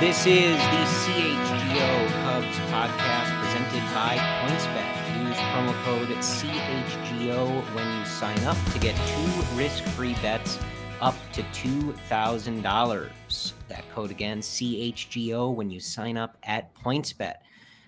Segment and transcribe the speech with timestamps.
[0.00, 4.92] This is the CHGO Cubs podcast presented by PointsBet.
[5.26, 10.60] Use promo code CHGO when you sign up to get two risk-free bets
[11.00, 13.52] up to $2,000.
[13.66, 17.38] That code again, CHGO, when you sign up at PointsBet.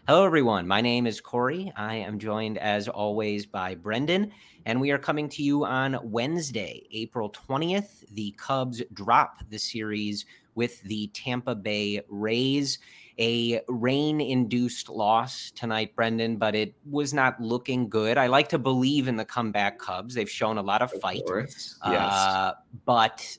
[0.09, 0.67] Hello, everyone.
[0.67, 1.73] My name is Corey.
[1.77, 4.33] I am joined, as always, by Brendan,
[4.67, 8.05] and we are coming to you on Wednesday, April 20th.
[8.11, 12.79] The Cubs drop the series with the Tampa Bay Rays.
[13.19, 18.17] A rain induced loss tonight, Brendan, but it was not looking good.
[18.17, 20.15] I like to believe in the comeback Cubs.
[20.15, 21.23] They've shown a lot of fight.
[21.29, 21.49] Of
[21.93, 22.13] yes.
[22.13, 22.53] Uh,
[22.87, 23.37] but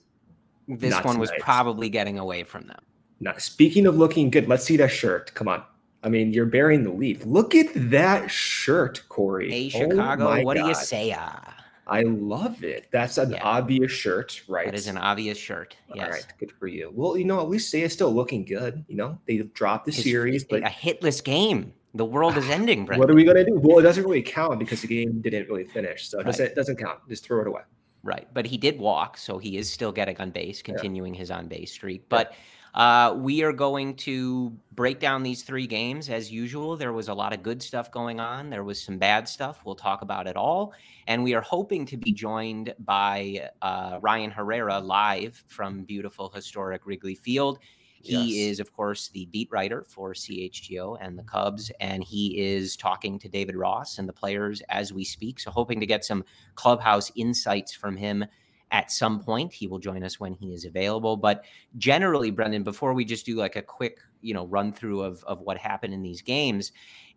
[0.67, 2.79] this Not one was probably getting away from them.
[3.19, 5.33] Now, speaking of looking good, let's see that shirt.
[5.33, 5.63] Come on.
[6.03, 7.23] I mean, you're bearing the lead.
[7.25, 9.51] Look at that shirt, Corey.
[9.51, 11.15] Hey, Oh Chicago, my what do you say?
[11.17, 11.55] Ah,
[11.87, 12.87] I love it.
[12.91, 13.43] That's an Yeah.
[13.43, 14.65] obvious shirt, right?
[14.65, 15.75] That is an obvious shirt.
[15.93, 16.05] Yes.
[16.05, 16.91] All right, good for you.
[16.93, 18.85] Well, you know, at least say it's still looking good.
[18.87, 21.73] You know, they dropped the His- series, but a hitless game.
[21.93, 22.99] The world is ending, Brendan.
[22.99, 23.55] what are we gonna do?
[23.59, 26.25] Well, it doesn't really count because the game didn't really finish, so it Right.
[26.27, 26.99] doesn't it doesn't count.
[27.09, 27.61] Just throw it away.
[28.03, 28.27] Right.
[28.33, 31.71] But he did walk, so he is still getting on base, continuing his on base
[31.71, 32.07] streak.
[32.09, 32.33] But
[32.73, 36.77] uh, we are going to break down these three games as usual.
[36.77, 39.61] There was a lot of good stuff going on, there was some bad stuff.
[39.65, 40.73] We'll talk about it all.
[41.07, 46.85] And we are hoping to be joined by uh, Ryan Herrera live from beautiful, historic
[46.85, 47.59] Wrigley Field.
[48.03, 48.53] He Yes.
[48.53, 53.19] is, of course, the beat writer for CHGO and the Cubs, and he is talking
[53.19, 55.39] to David Ross and the players as we speak.
[55.39, 56.23] So, hoping to get some
[56.55, 58.25] clubhouse insights from him
[58.71, 59.53] at some point.
[59.53, 61.17] He will join us when he is available.
[61.17, 61.45] But
[61.77, 65.41] generally, Brendan, before we just do like a quick, you know, run through of, of
[65.41, 66.71] what happened in these games,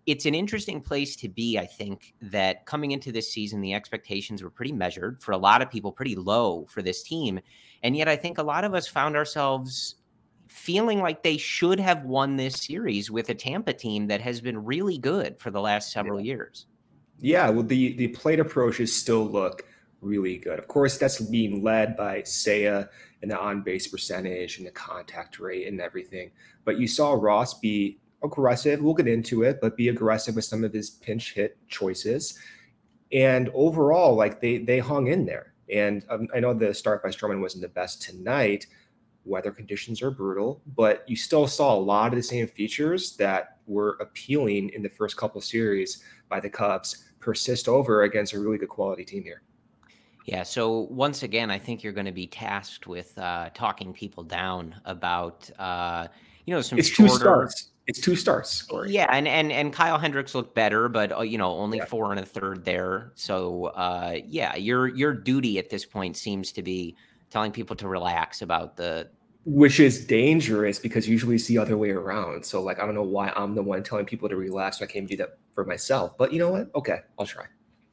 [0.06, 1.58] it's an interesting place to be.
[1.58, 5.62] I think that coming into this season, the expectations were pretty measured for a lot
[5.62, 7.40] of people, pretty low for this team.
[7.82, 9.96] And yet, I think a lot of us found ourselves
[10.48, 14.62] feeling like they should have won this series with a Tampa team that has been
[14.62, 16.66] really good for the last several years.
[17.18, 19.62] Yeah, well, the the plate approaches still look
[20.04, 20.58] really good.
[20.58, 22.88] Of course, that's being led by Seiya
[23.22, 26.30] and the on base percentage and the contact rate and everything.
[26.64, 28.80] But you saw Ross be aggressive.
[28.80, 32.38] We'll get into it, but be aggressive with some of his pinch hit choices.
[33.12, 35.54] And overall, like they they hung in there.
[35.72, 38.66] And um, I know the start by Stroman wasn't the best tonight.
[39.24, 43.58] Weather conditions are brutal, but you still saw a lot of the same features that
[43.66, 48.58] were appealing in the first couple series by the Cubs persist over against a really
[48.58, 49.42] good quality team here.
[50.24, 50.42] Yeah.
[50.42, 54.74] So once again, I think you're going to be tasked with uh, talking people down
[54.86, 56.08] about, uh,
[56.46, 57.70] you know, some It's two starts.
[57.86, 58.62] It's two starts.
[58.62, 58.90] Corey.
[58.90, 61.84] Yeah, and and and Kyle Hendricks looked better, but uh, you know, only Yeah.
[61.84, 63.12] four and a third there.
[63.14, 66.96] So uh, yeah, your your duty at this point seems to be
[67.28, 69.10] telling people to relax about the.
[69.44, 72.46] Which is dangerous because usually the other way around.
[72.46, 74.92] So like I don't know why I'm the one telling people to relax when I
[74.92, 76.16] can't do that for myself.
[76.16, 76.74] But you know what?
[76.74, 77.44] Okay, I'll try.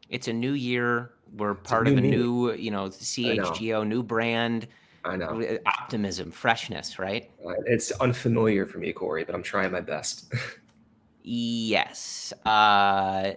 [0.09, 1.11] It's a new year.
[1.35, 4.67] We're part of a new, you know, CHGO, new brand,
[5.05, 5.57] I know.
[5.65, 7.29] optimism, freshness, right?
[7.45, 10.33] Uh, It's unfamiliar for me, Corey, but I'm trying my best.
[11.23, 12.33] Yes.
[12.45, 13.33] Uh,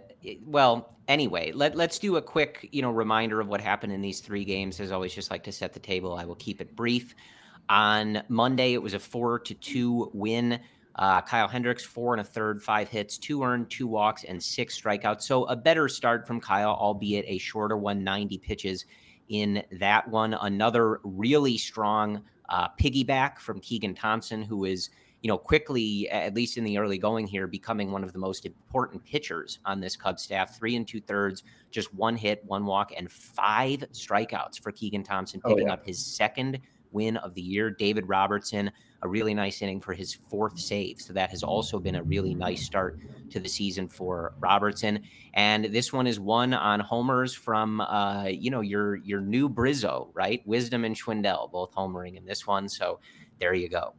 [0.46, 4.20] well, anyway, let, let's do a quick, you know, reminder of what happened in these
[4.20, 4.80] three games.
[4.80, 6.14] As always, just like to set the table.
[6.14, 7.14] I will keep it brief.
[7.68, 10.60] On Monday, it was a four to two win.
[10.96, 14.80] Uh, Kyle Hendricks, four and a third, five hits, two earned, two walks, and six
[14.80, 15.22] strikeouts.
[15.22, 18.86] So a better start from Kyle, albeit a shorter one, 90 pitches
[19.28, 20.34] in that one.
[20.34, 24.90] Another really strong uh, piggyback from Keegan Thompson, who is
[25.24, 28.44] you know, quickly, at least in the early going here, becoming one of the most
[28.44, 30.54] important pitchers on this Cubs staff.
[30.58, 35.40] Three and two thirds, just one hit, one walk, and five strikeouts for Keegan Thompson,
[35.42, 35.72] Oh, picking yeah.
[35.72, 36.58] up his second
[36.94, 37.70] win of the year.
[37.70, 38.70] David Robertson,
[39.02, 41.00] a really nice inning for his fourth save.
[41.00, 42.98] So that has also been a really nice start
[43.30, 45.02] to the season for Robertson.
[45.34, 50.08] And this one is one on homers from, uh, you know, your your new Bryzzo,
[50.14, 50.40] right?
[50.46, 52.68] Wisdom and Schwindel both homering in this one.
[52.68, 53.00] So
[53.38, 53.94] there you go.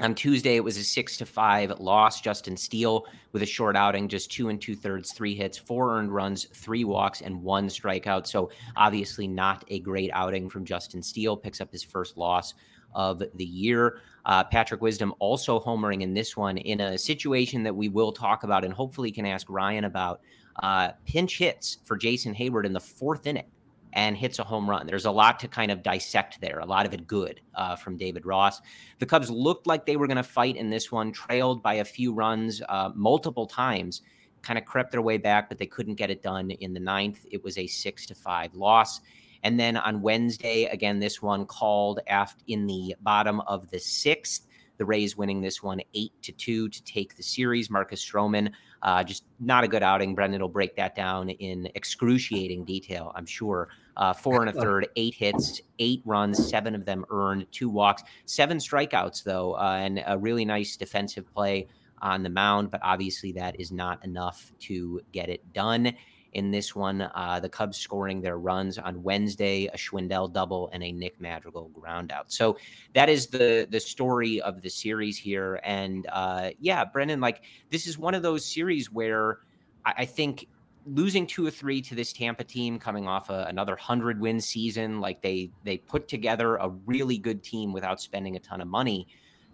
[0.00, 2.22] On Tuesday, it was a six to five loss.
[2.22, 6.14] Justin Steele with a short outing, just two and two thirds, three hits, four earned
[6.14, 8.26] runs, three walks, and one strikeout.
[8.26, 11.36] So obviously not a great outing from Justin Steele.
[11.36, 12.54] Picks up his first loss
[12.94, 14.00] of the year.
[14.24, 18.42] Uh, Patrick Wisdom also homering in this one in a situation that we will talk
[18.42, 20.22] about and hopefully can ask Ryan about.
[20.62, 23.50] Uh, pinch hits for Jason Heyward in the fourth inning
[23.92, 24.86] and hits a home run.
[24.86, 27.96] There's a lot to kind of dissect there, a lot of it good uh, from
[27.96, 28.60] David Ross.
[28.98, 31.84] The Cubs looked like they were going to fight in this one, trailed by a
[31.84, 34.02] few runs uh, multiple times,
[34.42, 37.26] kind of crept their way back, but they couldn't get it done in the ninth.
[37.30, 39.00] It was a six to five loss.
[39.42, 44.46] And then on Wednesday, again, this one called after in the bottom of the sixth.
[44.76, 47.68] The Rays winning this one eight to two to take the series.
[47.68, 48.50] Marcus Stroman,
[48.82, 50.14] uh, just not a good outing.
[50.14, 53.68] Brendan will break that down in excruciating detail, I'm sure.
[53.96, 58.02] Uh, four and a third, eight hits, eight runs, seven of them earned, two walks,
[58.24, 61.66] seven strikeouts though, uh, and a really nice defensive play
[62.02, 62.70] on the mound.
[62.70, 65.92] But obviously, that is not enough to get it done
[66.32, 67.02] in this one.
[67.14, 71.70] Uh, the Cubs scoring their runs on Wednesday, a Schwindel double and a Nick Madrigal
[71.78, 72.24] groundout.
[72.28, 72.56] So
[72.94, 75.60] that is the the story of the series here.
[75.64, 79.38] And uh, yeah, Brendan, like this is one of those series where
[79.84, 80.46] I, I think
[80.86, 85.00] losing two or three to this Tampa team coming off a, another hundred win season,
[85.00, 89.06] like they they put together a really good team without spending a ton of money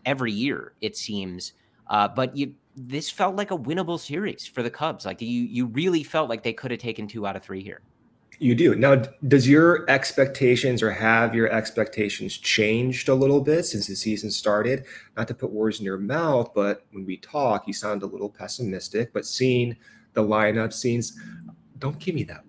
[0.04, 1.52] every year, it seems.
[1.88, 5.06] Uh, but you this felt like a winnable series for the Cubs.
[5.06, 7.80] Like you, you really felt like they could have taken two out of three here.
[8.38, 8.74] You do.
[8.74, 8.96] Now,
[9.28, 14.84] does your expectations or have your expectations changed a little bit since the season started?
[15.16, 18.28] Not to put words in your mouth, but when we talk, you sound a little
[18.28, 19.14] pessimistic.
[19.14, 19.74] But seeing
[20.16, 21.16] the lineup, scenes,
[21.78, 22.42] don't give me that.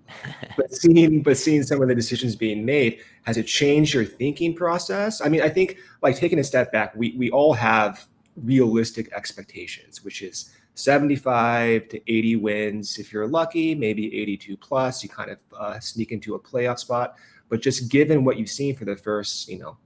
[0.57, 4.55] but seeing, but seeing some of the decisions being made, has it changed your thinking
[4.55, 5.21] process?
[5.21, 10.03] I mean, I think like taking a step back, we we all have realistic expectations,
[10.03, 12.97] which is 75 to 80 wins.
[12.97, 17.15] If you're lucky, maybe 82 plus, you kind of uh, sneak into a playoff spot.
[17.49, 19.77] But just given what you've seen for the first, you know,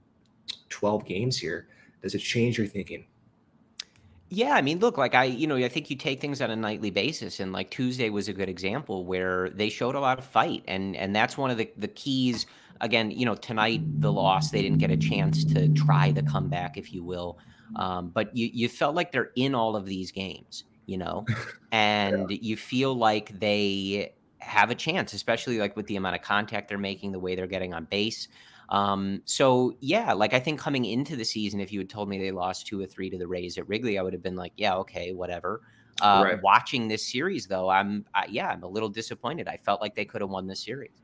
[0.68, 1.68] 12 games here,
[2.02, 3.06] does it change your thinking?
[4.34, 6.56] Yeah, I mean, look, like I, you know, I think you take things on a
[6.56, 10.24] nightly basis, and like Tuesday was a good example where they showed a lot of
[10.24, 12.46] fight, and and that's one of the the keys.
[12.80, 16.78] Again, you know, tonight the loss, they didn't get a chance to try the comeback,
[16.78, 17.38] if you will.
[17.76, 21.26] Um, but you you felt like they're in all of these games, you know,
[21.70, 22.38] and yeah.
[22.40, 26.78] you feel like they have a chance, especially like with the amount of contact they're
[26.78, 28.28] making, the way they're getting on base.
[28.72, 32.18] Um, so yeah, like I think coming into the season, if you had told me
[32.18, 34.52] they lost two or three to the Rays at Wrigley, I would have been like,
[34.56, 35.60] yeah, okay, whatever.
[36.00, 36.42] Uh, right.
[36.42, 39.46] Watching this series, though, I'm I, yeah, I'm a little disappointed.
[39.46, 41.02] I felt like they could have won this series.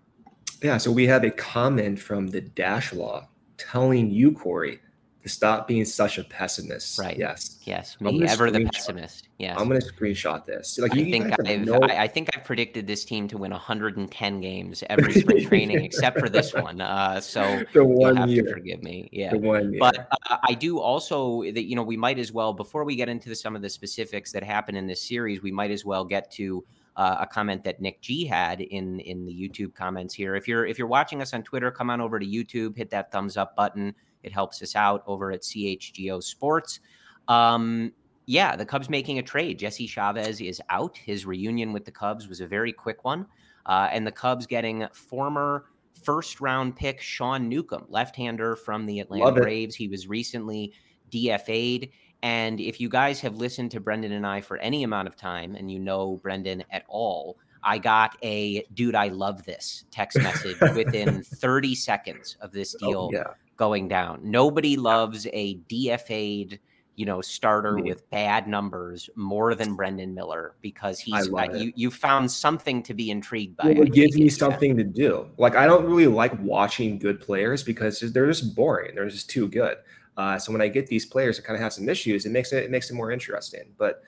[0.63, 3.29] Yeah, so we have a comment from the Dash Law
[3.59, 4.81] telling you, Corey,
[5.23, 6.99] to stop being such a pessimist.
[6.99, 7.19] Right.
[7.19, 7.59] Yes.
[7.65, 8.01] Yes.
[8.01, 9.29] Me ever the pessimist.
[9.39, 9.57] Yeah.
[9.59, 10.79] I'm gonna screenshot this.
[10.79, 11.81] Like I think I've no...
[11.83, 16.21] I, I, think I've predicted this team to win 110 games every spring training except
[16.21, 16.81] for this one.
[16.81, 18.45] Uh, so the one have year.
[18.45, 19.09] to forgive me.
[19.13, 19.31] Yeah.
[19.31, 19.81] The one year.
[19.81, 23.09] But uh, I do also that you know we might as well before we get
[23.09, 26.05] into the, some of the specifics that happen in this series, we might as well
[26.05, 26.65] get to.
[26.97, 30.35] Uh, a comment that Nick G had in in the YouTube comments here.
[30.35, 33.13] If you're if you're watching us on Twitter, come on over to YouTube, hit that
[33.13, 33.95] thumbs up button.
[34.23, 36.81] It helps us out over at CHGO Sports.
[37.29, 37.93] Um,
[38.27, 39.59] yeah, the Cubs making a trade.
[39.59, 40.97] Jesse Chavez is out.
[40.97, 43.27] His reunion with the Cubs was a very quick one.
[43.65, 45.67] Uh, and the Cubs getting former
[46.03, 49.75] first round pick Sean Newcomb, left hander from the Atlanta Braves.
[49.75, 50.73] He was recently
[51.11, 51.89] DFA'd.
[52.23, 55.55] And if you guys have listened to Brendan and I for any amount of time
[55.55, 60.61] and you know Brendan at all, I got a dude, I love this text message
[60.75, 64.21] within 30 seconds of this oh, deal oh, yeah going down.
[64.23, 66.59] Nobody loves a DFA'd,
[66.97, 71.91] you know, starter with bad numbers more than Brendan Miller because he's uh, you you
[71.91, 73.73] found something to be intrigued by.
[73.73, 75.29] Well, it gives me something to do.
[75.37, 78.95] Like I don't really like watching good players because they're just boring.
[78.95, 79.77] They're just too good.
[80.17, 82.53] Uh, so when I get these players that kind of have some issues, it makes
[82.53, 83.75] it, it makes it more interesting.
[83.77, 84.03] But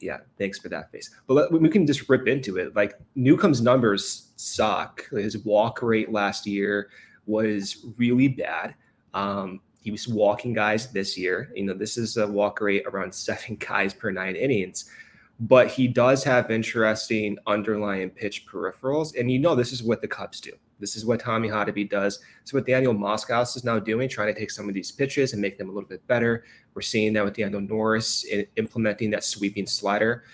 [0.00, 1.10] yeah, thanks for that face.
[1.26, 2.76] But let, we can just rip into it.
[2.76, 5.08] Like Newcomb's numbers suck.
[5.10, 6.90] His walk rate last year
[7.26, 8.74] was really bad.
[9.14, 11.50] Um, he was walking guys this year.
[11.54, 14.90] You know, this is a walk rate around seven guys per nine innings,
[15.40, 19.18] but he does have interesting underlying pitch peripherals.
[19.18, 20.52] And you know, this is what the Cubs do.
[20.78, 22.20] This is what Tommy Hotovy does.
[22.42, 25.42] It's what Daniel Moskowitz is now doing, trying to take some of these pitches and
[25.42, 26.44] make them a little bit better.
[26.74, 30.24] We're seeing that with Daniel Norris in implementing that sweeping slider.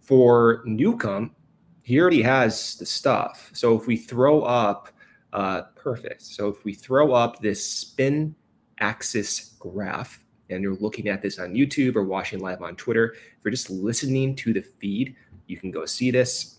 [0.00, 1.34] For Newcomb,
[1.82, 3.50] he already has the stuff.
[3.52, 4.92] So if we throw up
[5.32, 6.22] uh, perfect.
[6.22, 8.34] So if we throw up this spin
[8.80, 13.44] axis graph and you're looking at this on YouTube or watching live on Twitter, if
[13.44, 15.16] you're just listening to the feed,
[15.46, 16.58] you can go see this.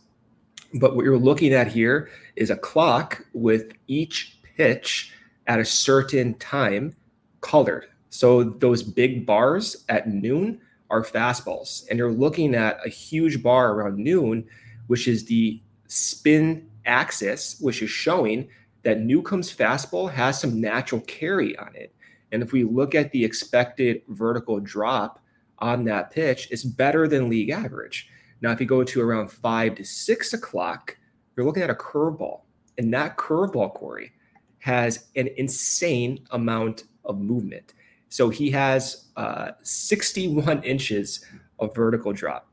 [0.75, 5.13] But what you're looking at here is a clock with each pitch
[5.47, 6.95] at a certain time
[7.41, 7.87] colored.
[8.09, 11.87] So those big bars at noon are fastballs.
[11.89, 14.45] And you're looking at a huge bar around noon,
[14.87, 18.47] which is the spin axis, which is showing
[18.83, 21.93] that Newcomb's fastball has some natural carry on it.
[22.31, 25.19] And if we look at the expected vertical drop
[25.59, 28.09] on that pitch, it's better than league average.
[28.43, 30.97] Now, if you go to around five to six o'clock,
[31.35, 32.41] you're looking at a curveball.
[32.77, 34.11] And that curveball, Corey,
[34.59, 37.73] has an insane amount of movement.
[38.09, 41.25] So he has uh, 61 inches
[41.59, 42.49] of vertical drop.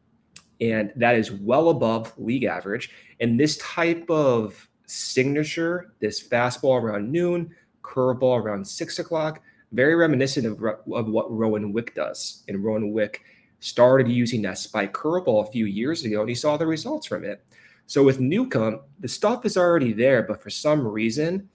[0.61, 2.90] And that is well above league average.
[3.18, 9.42] And this type of signature, this fastball around noon, curveball around six o'clock,
[9.73, 12.44] very reminiscent of, of what Rowan Wick does.
[12.47, 13.23] And Rowan Wick
[13.61, 17.25] started using that spike curveball a few years ago, and he saw the results from
[17.25, 17.45] it.
[17.87, 21.49] So with Newcomb, the stuff is already there, but for some reason,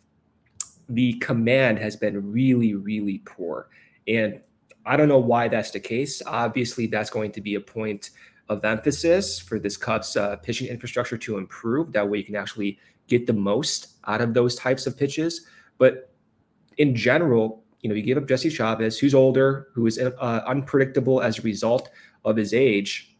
[0.89, 3.69] the command has been really, really poor.
[4.07, 4.39] And
[4.85, 6.21] I don't know why that's the case.
[6.25, 8.11] Obviously, that's going to be a point
[8.49, 11.91] of emphasis for this Cubs uh, pitching infrastructure to improve.
[11.91, 15.47] That way, you can actually get the most out of those types of pitches.
[15.79, 16.11] But
[16.77, 21.21] in general, you know, you give up Jesse Chavez, who's older, who is uh, unpredictable
[21.21, 21.91] as a result
[22.23, 23.15] of his age,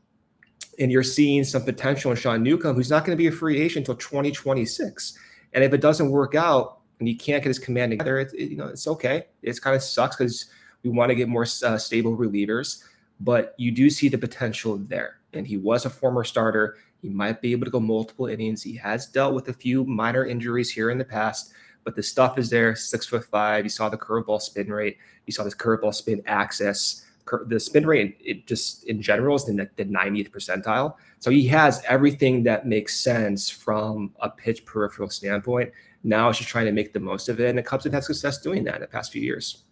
[0.79, 3.61] and you're seeing some potential in Sean Newcomb, who's not going to be a free
[3.61, 5.19] agent until 2026.
[5.53, 8.49] And if it doesn't work out and you can't get his command together, it, it,
[8.49, 9.27] you know, it's okay.
[9.43, 10.45] It kind of sucks because
[10.81, 12.85] we want to get more uh, stable relievers,
[13.19, 15.19] but you do see the potential there.
[15.33, 16.77] And he was a former starter.
[17.03, 18.63] He might be able to go multiple innings.
[18.63, 21.53] He has dealt with a few minor injuries here in the past
[21.85, 22.75] but the stuff is there.
[22.75, 23.63] Six foot five.
[23.63, 24.97] You saw the curveball spin rate.
[25.25, 27.05] You saw this curveball spin axis.
[27.47, 30.95] The spin rate, it just in general is in the, the 90th percentile.
[31.19, 35.71] So he has everything that makes sense from a pitch peripheral standpoint.
[36.03, 38.03] Now it's just trying to make the most of it, and the Cubs have had
[38.03, 39.63] success doing that in the past few years.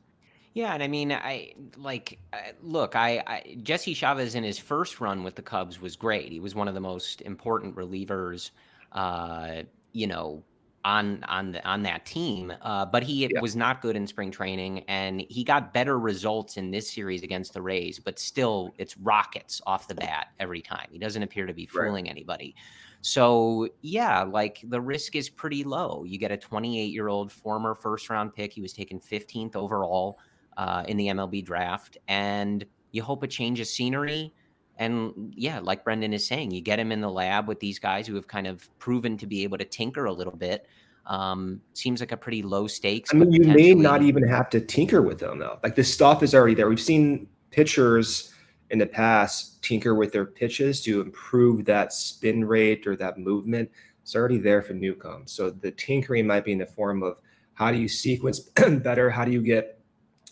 [0.53, 2.19] Yeah, and I mean, I like
[2.61, 6.31] look, I, I, Jesse Chavez in his first run with the Cubs was great.
[6.31, 8.51] He was one of the most important relievers,
[8.91, 10.43] uh, you know,
[10.85, 12.53] on on the, on that team.
[12.61, 13.39] Uh, but he yeah.
[13.41, 17.53] was not good in spring training, and he got better results in this series against
[17.53, 17.99] the Rays.
[17.99, 20.87] But still, it's rockets off the bat every time.
[20.91, 22.11] He doesn't appear to be fooling right.
[22.11, 22.55] anybody.
[23.01, 26.05] So yeah, like the risk is pretty low.
[26.05, 28.53] You get a 28 year old former first round pick.
[28.53, 30.19] He was taken 15th overall
[30.55, 34.33] uh, in the MLB draft, and you hope a change of scenery.
[34.77, 38.07] And yeah, like Brendan is saying, you get him in the lab with these guys
[38.07, 40.67] who have kind of proven to be able to tinker a little bit.
[41.05, 43.13] Um, seems like a pretty low stakes.
[43.13, 45.59] I mean, you may not even have to tinker with them though.
[45.61, 46.69] Like the stuff is already there.
[46.69, 48.33] We've seen pitchers
[48.69, 53.69] in the past tinker with their pitches to improve that spin rate or that movement.
[54.01, 55.27] It's already there for Newcomb.
[55.27, 57.19] So the tinkering might be in the form of
[57.53, 58.39] how do you sequence
[58.83, 59.09] better?
[59.09, 59.79] How do you get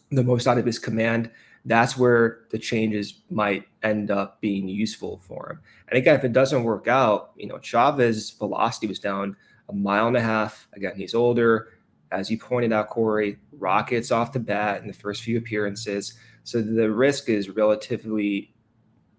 [0.10, 1.29] the most out of his command?
[1.65, 5.59] That's where the changes might end up being useful for him.
[5.89, 9.35] And again, if it doesn't work out, you know, Chavez velocity was down
[9.69, 10.67] a mile and a half.
[10.73, 11.69] Again, he's older.
[12.11, 16.15] As you pointed out, Corey, rockets off the bat in the first few appearances.
[16.43, 18.53] So the risk is relatively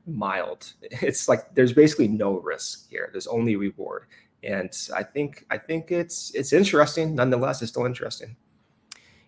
[0.06, 0.72] mild.
[1.02, 3.08] It's like there's basically no risk here.
[3.12, 4.06] There's only reward.
[4.42, 7.14] And I think I think it's it's interesting.
[7.14, 8.36] Nonetheless, it's still interesting.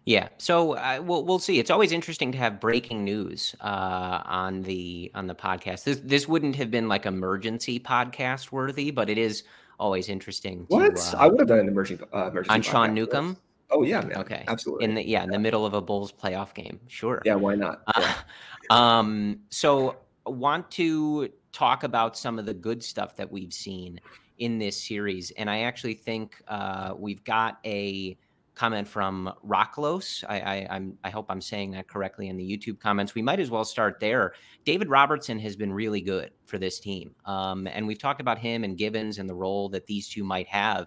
[0.07, 1.59] Yeah, so uh, we'll we'll see.
[1.59, 5.85] It's always interesting to have breaking news uh, on the on the podcast.
[5.85, 9.45] This this wouldn't have been like emergency podcast worthy, but it is
[9.79, 10.67] always interesting.
[10.67, 13.39] To, what uh, I would have done an emergency uh, emergency on Sean Newcomb.
[13.71, 14.19] Oh yeah, man.
[14.19, 14.85] Okay, absolutely.
[14.85, 17.23] In the yeah, in the middle of a Bulls playoff game, sure.
[17.25, 17.83] Yeah, why not?
[17.97, 18.15] Yeah.
[18.71, 19.97] um, so
[20.27, 24.01] want to talk about some of the good stuff that we've seen
[24.37, 28.19] in this series, and I actually think uh, we've got a
[28.55, 30.25] comment from Rocklos.
[30.29, 33.15] I, I, I'm, I hope I'm saying that correctly in the YouTube comments.
[33.15, 34.35] We might as well start there.
[34.65, 37.15] David Robertson has been really good for this team.
[37.25, 40.47] Um, and we've talked about him and Givens and the role that these two might
[40.49, 40.87] have.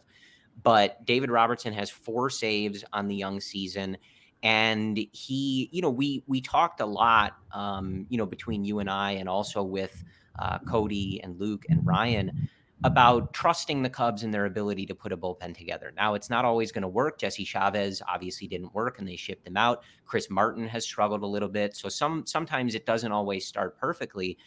[0.64, 3.98] But David Robertson has four saves on the young season.
[4.44, 8.90] And he, you know, we we talked a lot, um, you know, between you and
[8.90, 10.04] I, and also with
[10.38, 12.48] uh, Cody and Luke and Ryan
[12.84, 15.91] about trusting the Cubs and their ability to put a bullpen together.
[15.96, 17.17] Now, it's not always going to work.
[17.17, 19.84] Jesse Chavez obviously didn't work and they shipped him out.
[20.05, 21.75] Chris Martin has struggled a little bit.
[21.75, 24.38] So some sometimes it doesn't always start perfectly,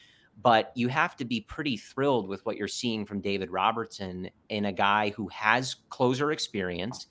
[0.42, 4.66] but you have to be pretty thrilled with what you're seeing from David Robertson in
[4.66, 7.08] a guy who has closer experience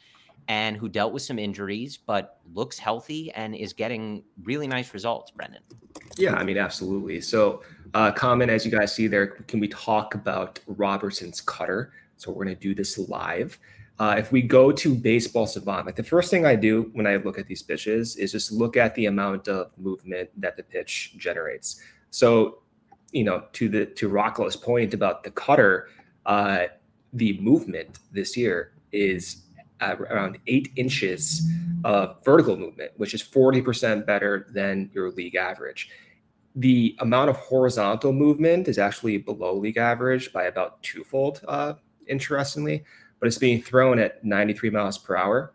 [0.48, 5.32] and who dealt with some injuries, but looks healthy and is getting really nice results,
[5.32, 5.62] Brendan.
[6.18, 7.22] Yeah, I mean, absolutely.
[7.22, 7.62] So,
[7.94, 11.92] uh, comment as you guys see there, can we talk about Robertson's cutter?
[12.18, 13.58] So, we're going to do this live.
[14.00, 17.18] Uh, if we go to Baseball Savant, like the first thing I do when I
[17.18, 21.16] look at these pitches is just look at the amount of movement that the pitch
[21.18, 21.82] generates.
[22.10, 22.60] So,
[23.12, 25.90] you know, to the to Rocco's point about the cutter,
[26.26, 26.68] uh,
[27.12, 29.44] the movement this year is
[29.82, 31.50] around eight inches
[31.84, 35.90] of vertical movement, which is 40% better than your league average.
[36.60, 41.76] The amount of horizontal movement is actually below league average by about twofold, uh,
[42.06, 42.84] interestingly,
[43.20, 45.54] but it's being thrown at 93 miles per hour.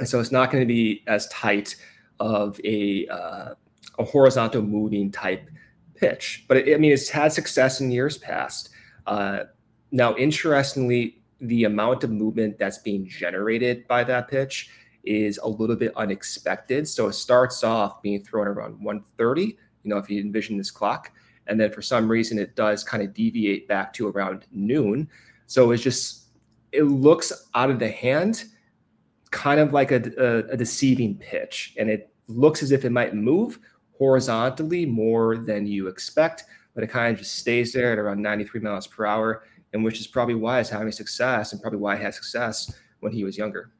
[0.00, 1.76] And so it's not going to be as tight
[2.18, 3.54] of a, uh,
[4.00, 5.48] a horizontal moving type
[5.94, 6.44] pitch.
[6.48, 8.70] But it, I mean, it's had success in years past.
[9.06, 9.44] Uh,
[9.92, 14.70] now, interestingly, the amount of movement that's being generated by that pitch
[15.04, 16.88] is a little bit unexpected.
[16.88, 19.56] So it starts off being thrown around 130,
[19.88, 21.12] you know, if you envision this clock.
[21.46, 25.08] And then for some reason, it does kind of deviate back to around noon.
[25.46, 26.26] So it's just,
[26.72, 28.44] it looks out of the hand,
[29.30, 31.74] kind of like a, a, a deceiving pitch.
[31.78, 33.58] And it looks as if it might move
[33.96, 38.60] horizontally more than you expect, but it kind of just stays there at around 93
[38.60, 42.02] miles per hour and which is probably why it's having success and probably why he
[42.02, 43.70] had success when he was younger.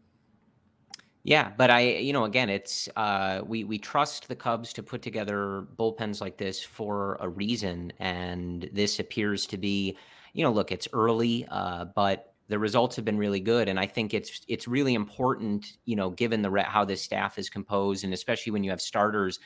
[1.28, 5.02] Yeah, but I, you know, again, it's uh, we we trust the Cubs to put
[5.02, 9.98] together bullpens like this for a reason, and this appears to be,
[10.32, 13.86] you know, look, it's early, uh, but the results have been really good, and I
[13.86, 18.14] think it's it's really important, you know, given the how this staff is composed, and
[18.14, 19.38] especially when you have starters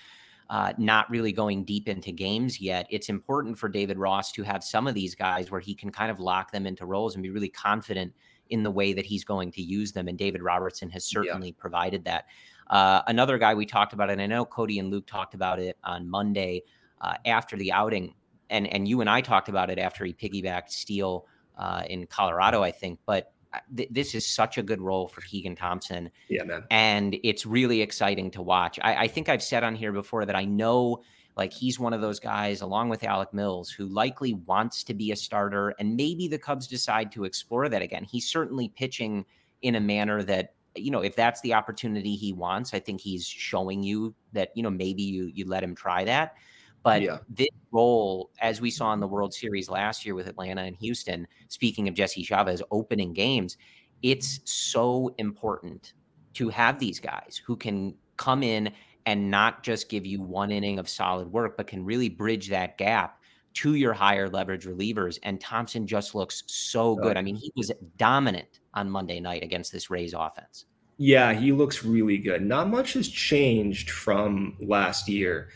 [0.50, 4.62] uh, not really going deep into games yet, it's important for David Ross to have
[4.62, 7.30] some of these guys where he can kind of lock them into roles and be
[7.30, 8.12] really confident
[8.52, 10.08] in the way that he's going to use them.
[10.08, 11.54] And David Robertson has certainly yeah.
[11.58, 12.26] provided that.
[12.68, 15.76] Uh, another guy we talked about, and I know Cody and Luke talked about it
[15.82, 16.62] on Monday
[17.00, 18.14] uh, after the outing,
[18.50, 21.26] and and you and I talked about it after he piggybacked Steele
[21.58, 23.00] uh, in Colorado, I think.
[23.06, 23.32] But
[23.76, 26.10] th- this is such a good role for Keegan Thompson.
[26.28, 26.64] Yeah, man.
[26.70, 28.78] And it's really exciting to watch.
[28.82, 31.02] I, I think I've said on here before that I know
[31.36, 35.12] like he's one of those guys, along with Alec Mills, who likely wants to be
[35.12, 35.74] a starter.
[35.78, 38.04] And maybe the Cubs decide to explore that again.
[38.04, 39.24] He's certainly pitching
[39.62, 43.26] in a manner that you know if that's the opportunity he wants i think he's
[43.26, 46.34] showing you that you know maybe you you let him try that
[46.82, 47.18] but yeah.
[47.28, 51.26] this role, as we saw in the World Series last year with Atlanta and Houston,
[51.48, 53.56] speaking of Jesse Chavez opening games,
[54.02, 55.92] it's so important
[56.34, 58.72] to have these guys who can come in
[59.06, 62.78] and not just give you one inning of solid work, but can really bridge that
[62.78, 63.18] gap
[63.54, 65.18] to your higher leverage relievers.
[65.22, 67.16] And Thompson just looks so good.
[67.16, 70.66] I mean, he was dominant on Monday night against this Rays offense.
[70.98, 72.42] Yeah, he looks really good.
[72.42, 75.48] Not much has changed from last year.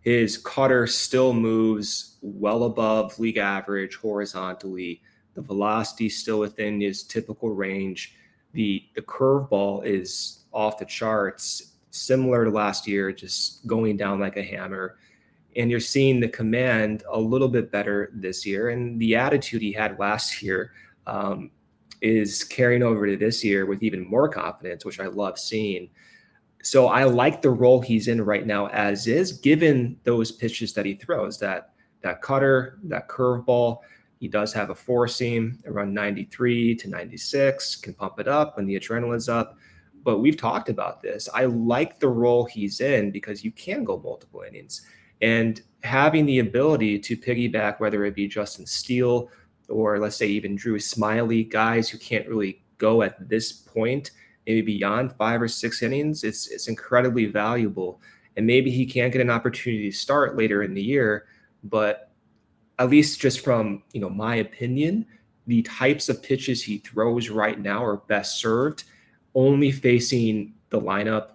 [0.00, 5.02] His cutter still moves well above league average horizontally.
[5.34, 8.14] The velocity still within his typical range.
[8.52, 14.36] The the curveball is off the charts, similar to last year, just going down like
[14.36, 14.96] a hammer.
[15.56, 18.70] And you're seeing the command a little bit better this year.
[18.70, 20.72] And the attitude he had last year
[21.06, 21.50] um,
[22.00, 25.90] is carrying over to this year with even more confidence, which I love seeing.
[26.62, 30.86] So I like the role he's in right now as is, given those pitches that
[30.86, 33.78] he throws, that that cutter, that curveball.
[34.20, 38.66] He does have a four seam around 93 to 96, can pump it up when
[38.66, 39.58] the adrenaline's up.
[40.04, 41.28] But we've talked about this.
[41.34, 44.86] I like the role he's in because you can go multiple innings.
[45.22, 49.30] And having the ability to piggyback, whether it be Justin Steele
[49.68, 54.10] or let's say even Drew Smyly, guys who can't really go at this point
[54.46, 58.00] maybe beyond five or six innings, it's it's incredibly valuable.
[58.36, 61.26] And maybe he can't get an opportunity to start later in the year,
[61.62, 62.10] but
[62.78, 65.06] at least just from you know my opinion,
[65.46, 68.84] the types of pitches he throws right now are best served
[69.34, 71.30] only facing the lineup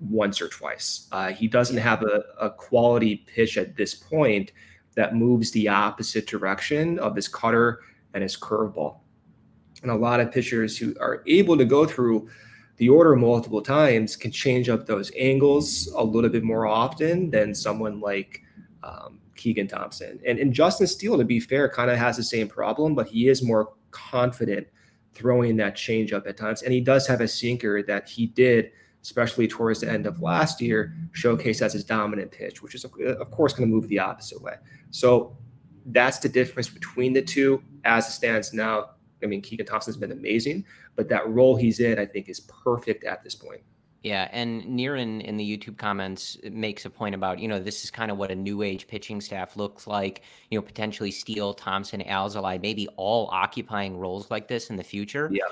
[0.00, 1.08] once or twice.
[1.12, 4.52] Uh, he doesn't have a, a quality pitch at this point
[4.94, 7.80] that moves the opposite direction of his cutter
[8.14, 8.98] and his curveball.
[9.82, 12.28] And a lot of pitchers who are able to go through
[12.78, 17.54] the order multiple times can change up those angles a little bit more often than
[17.54, 18.42] someone like
[18.82, 20.20] um, Keegan Thompson.
[20.26, 23.28] And, and Justin Steele, to be fair, kind of has the same problem, but he
[23.28, 24.66] is more confident
[25.16, 26.62] throwing that change up at times.
[26.62, 28.70] And he does have a sinker that he did,
[29.02, 33.30] especially towards the end of last year, showcase as his dominant pitch, which is, of
[33.30, 34.54] course, going to move the opposite way.
[34.90, 35.36] So
[35.86, 38.90] that's the difference between the two as it stands now.
[39.22, 43.04] I mean, Keegan Thompson's been amazing, but that role he's in, I think, is perfect
[43.04, 43.62] at this point.
[44.06, 47.90] Yeah, and Niran in the YouTube comments makes a point about, you know, this is
[47.90, 52.00] kind of what a new age pitching staff looks like, you know, potentially Steele, Thompson,
[52.02, 55.28] Alzolay, maybe all occupying roles like this in the future.
[55.32, 55.46] Yeah.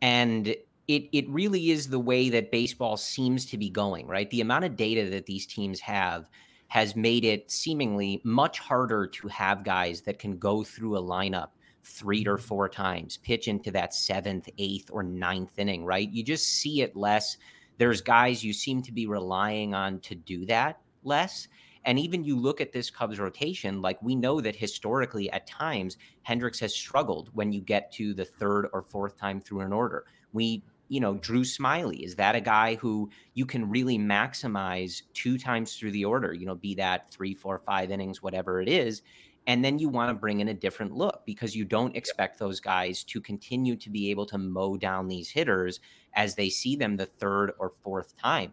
[0.00, 4.30] And it it really is the way that baseball seems to be going, right?
[4.30, 6.30] The amount of data that these teams have
[6.68, 11.48] has made it seemingly much harder to have guys that can go through a lineup
[11.84, 12.46] three or mm-hmm.
[12.46, 16.10] four times, pitch into that seventh, eighth, or ninth inning, right?
[16.10, 17.36] You just see it less
[17.78, 21.48] there's guys you seem to be relying on to do that less.
[21.84, 25.96] And even you look at this Cubs rotation, like we know that historically at times
[26.22, 30.04] Hendricks has struggled when you get to the third or fourth time through an order.
[30.32, 35.38] We, you know, Drew Smyly, is that a guy who you can really maximize two
[35.38, 39.02] times through the order, you know, be that three, four, five innings, whatever it is.
[39.46, 42.60] And then you want to bring in a different look because you don't expect those
[42.60, 45.80] guys to continue to be able to mow down these hitters
[46.18, 48.52] as they see them the third or fourth time.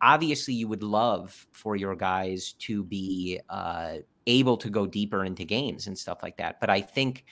[0.00, 5.44] Obviously, you would love for your guys to be uh, able to go deeper into
[5.44, 6.58] games and stuff like that.
[6.58, 7.24] But I think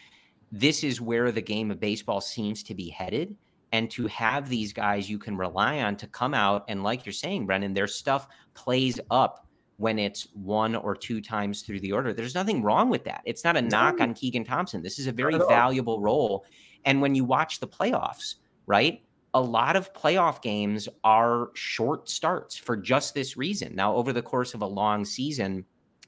[0.52, 3.34] this is where the game of baseball seems to be headed.
[3.72, 7.12] And to have these guys you can rely on to come out and, like you're
[7.12, 12.12] saying, Brennan, their stuff plays up when it's one or two times through the order.
[12.12, 13.22] There's nothing wrong with that.
[13.24, 14.82] It's not a knock on Keegan Thompson.
[14.82, 16.44] This is a very valuable role.
[16.84, 18.34] And when you watch the playoffs,
[18.66, 19.02] right?
[19.34, 23.74] A lot of playoff games are short starts for just this reason.
[23.74, 25.64] Now, over the course of a long season,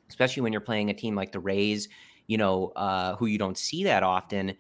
[0.09, 1.89] especially when you're playing a team like the Rays,
[2.27, 4.55] you know, uh, who you don't see that often,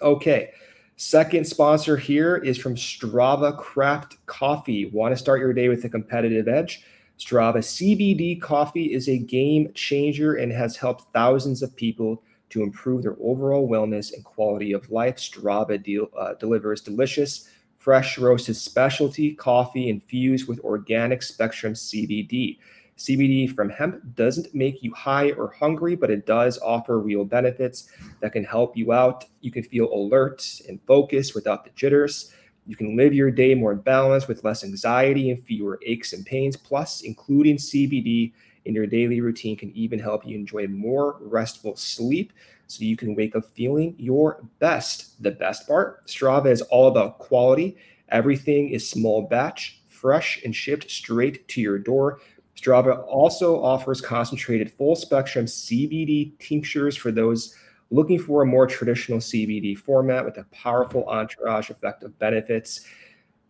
[0.00, 0.52] Okay.
[1.00, 4.86] Second sponsor here is from Strava Craft Coffee.
[4.86, 6.82] Want to start your day with a competitive edge?
[7.20, 13.04] Strava CBD coffee is a game changer and has helped thousands of people to improve
[13.04, 15.18] their overall wellness and quality of life.
[15.18, 22.58] Strava deal, uh, delivers delicious, fresh roasted specialty coffee infused with organic spectrum CBD.
[22.98, 27.88] CBD from hemp doesn't make you high or hungry, but it does offer real benefits
[28.20, 29.24] that can help you out.
[29.40, 32.32] You can feel alert and focused without the jitters.
[32.66, 36.56] You can live your day more balanced with less anxiety and fewer aches and pains.
[36.56, 38.32] Plus, including CBD
[38.64, 42.32] in your daily routine can even help you enjoy more restful sleep
[42.66, 45.22] so you can wake up feeling your best.
[45.22, 47.76] The best part Strava is all about quality.
[48.10, 52.18] Everything is small batch, fresh, and shipped straight to your door
[52.58, 57.54] Strava also offers concentrated full spectrum CBD tinctures for those
[57.90, 62.80] looking for a more traditional CBD format with a powerful entourage effect of benefits.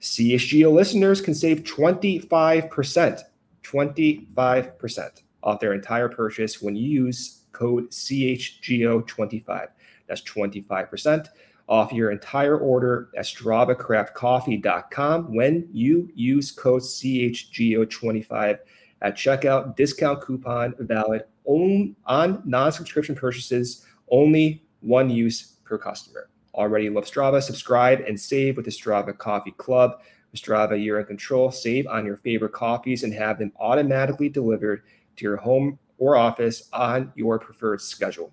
[0.00, 3.22] CHGO listeners can save 25%,
[3.62, 9.68] 25% off their entire purchase when you use code CHGO25.
[10.06, 11.28] That's 25%
[11.66, 18.58] off your entire order at StravaCraftCoffee.com when you use code CHGO25
[19.02, 19.76] at checkout.
[19.76, 26.30] Discount coupon valid on, on non subscription purchases, only one use per customer.
[26.54, 27.42] Already love Strava?
[27.42, 30.00] Subscribe and save with the Strava Coffee Club.
[30.36, 31.50] Strava, you're in control.
[31.50, 34.82] Save on your favorite coffees and have them automatically delivered
[35.16, 38.32] to your home or office on your preferred schedule.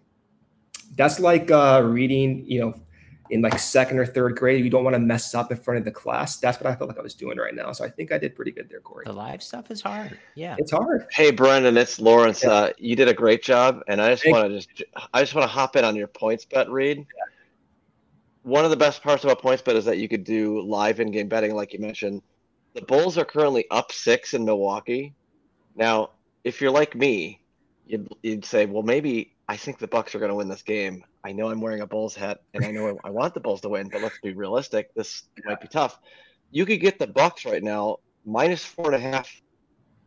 [0.96, 2.80] That's like uh, reading, you know,
[3.30, 4.64] in like second or third grade.
[4.64, 6.38] You don't want to mess up in front of the class.
[6.38, 7.72] That's what I felt like I was doing right now.
[7.72, 9.06] So I think I did pretty good there, Corey.
[9.06, 10.18] The live stuff is hard.
[10.36, 11.08] Yeah, it's hard.
[11.12, 12.44] Hey, Brendan, it's Lawrence.
[12.44, 12.52] Yeah.
[12.52, 14.84] Uh, you did a great job, and I just want to just
[15.14, 16.98] I just want to hop in on your PointsBet read.
[16.98, 17.04] Yeah.
[18.44, 21.28] One of the best parts about points bet is that you could do live in-game
[21.28, 22.22] betting, like you mentioned.
[22.76, 25.16] The Bulls are currently up six in Milwaukee.
[25.76, 26.12] Now,
[26.44, 27.42] if you're like me,
[27.88, 31.04] you'd, you'd say, well, maybe I think the Bucks are going to win this game.
[31.24, 33.70] I know I'm wearing a Bulls hat, and I know I want the Bulls to
[33.70, 34.94] win, but let's be realistic.
[34.96, 36.00] This might be tough.
[36.52, 39.30] You could get the Bucks right now minus four and a half.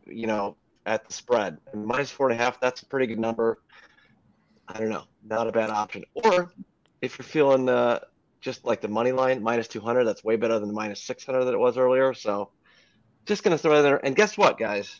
[0.05, 2.59] You know, at the spread, and minus four and a half.
[2.59, 3.59] That's a pretty good number.
[4.67, 6.03] I don't know, not a bad option.
[6.13, 6.51] Or
[7.01, 7.99] if you're feeling uh,
[8.41, 11.53] just like the money line minus 200, that's way better than the minus 600 that
[11.53, 12.13] it was earlier.
[12.13, 12.49] So,
[13.25, 14.05] just gonna throw it in there.
[14.05, 14.99] And guess what, guys?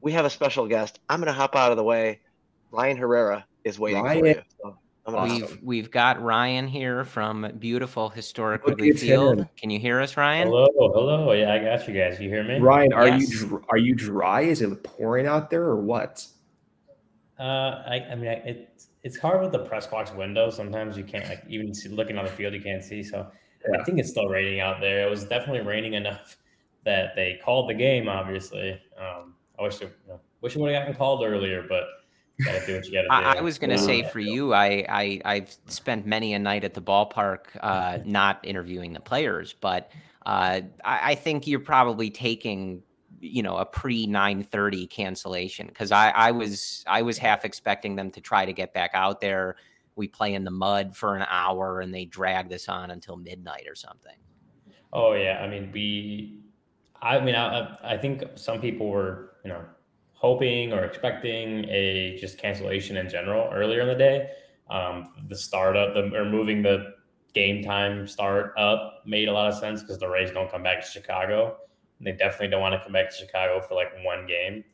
[0.00, 1.00] We have a special guest.
[1.08, 2.20] I'm gonna hop out of the way.
[2.70, 4.20] Ryan Herrera is waiting Ryan.
[4.20, 4.42] for you.
[5.06, 9.46] So we've we've got Ryan here from beautiful historic Wrigley Field.
[9.56, 10.48] Can you hear us, Ryan?
[10.48, 11.32] Hello, hello.
[11.32, 12.18] Yeah, I got you guys.
[12.18, 12.58] You hear me?
[12.58, 13.42] Ryan, are yes.
[13.42, 14.42] you are you dry?
[14.42, 16.26] Is it pouring out there or what?
[17.38, 20.48] Uh, I, I mean, it's it's hard with the press box window.
[20.48, 23.02] Sometimes you can't like even see, looking on the field, you can't see.
[23.02, 23.30] So
[23.68, 23.80] yeah.
[23.80, 25.06] I think it's still raining out there.
[25.06, 26.38] It was definitely raining enough
[26.84, 28.08] that they called the game.
[28.08, 31.84] Obviously, um, I wish it, you know, wish it would have gotten called earlier, but
[32.42, 33.14] gotta do what you gotta do.
[33.14, 36.74] I, I was gonna say for you, I, I I've spent many a night at
[36.74, 39.90] the ballpark, uh, not interviewing the players, but
[40.26, 42.82] uh, I, I think you're probably taking
[43.20, 48.10] you know a pre 930 cancellation because I, I was i was half expecting them
[48.10, 49.56] to try to get back out there.
[49.96, 53.66] We play in the mud for an hour and they drag this on until midnight
[53.68, 54.16] or something.
[54.92, 55.40] Oh yeah.
[55.42, 56.40] I mean we
[57.02, 59.60] i mean i, I think some people were you know
[60.24, 64.30] hoping or expecting a just cancellation in general earlier in the day.
[64.70, 66.94] Um, the startup, the, or moving the
[67.34, 70.82] game time start up made a lot of sense because the Rays don't come back
[70.82, 71.58] to Chicago.
[71.98, 74.64] And they definitely don't want to come back to Chicago for like one game.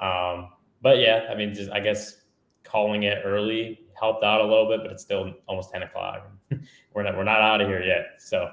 [0.00, 0.48] Um,
[0.82, 2.22] but yeah, I mean, just I guess
[2.64, 6.28] calling it early helped out a little bit, but it's still almost ten o'clock.
[6.92, 8.16] we're not we're not out of here yet.
[8.18, 8.50] So,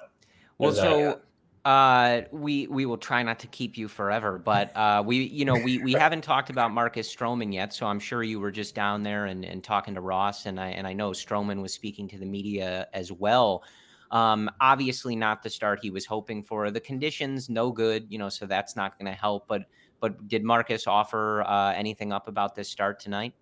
[0.60, 1.22] well, so
[1.66, 5.56] uh, we we will try not to keep you forever, but uh, we you know
[5.56, 9.02] we we haven't talked about Marcus Stroman yet, so I'm sure you were just down
[9.02, 12.20] there and, and talking to Ross, and I and I know Stroman was speaking to
[12.20, 13.64] the media as well.
[14.12, 16.70] Um, obviously, not the start he was hoping for.
[16.70, 19.48] The conditions no good, you know, so that's not going to help.
[19.48, 19.64] But
[20.00, 23.34] but did Marcus offer uh, anything up about this start tonight?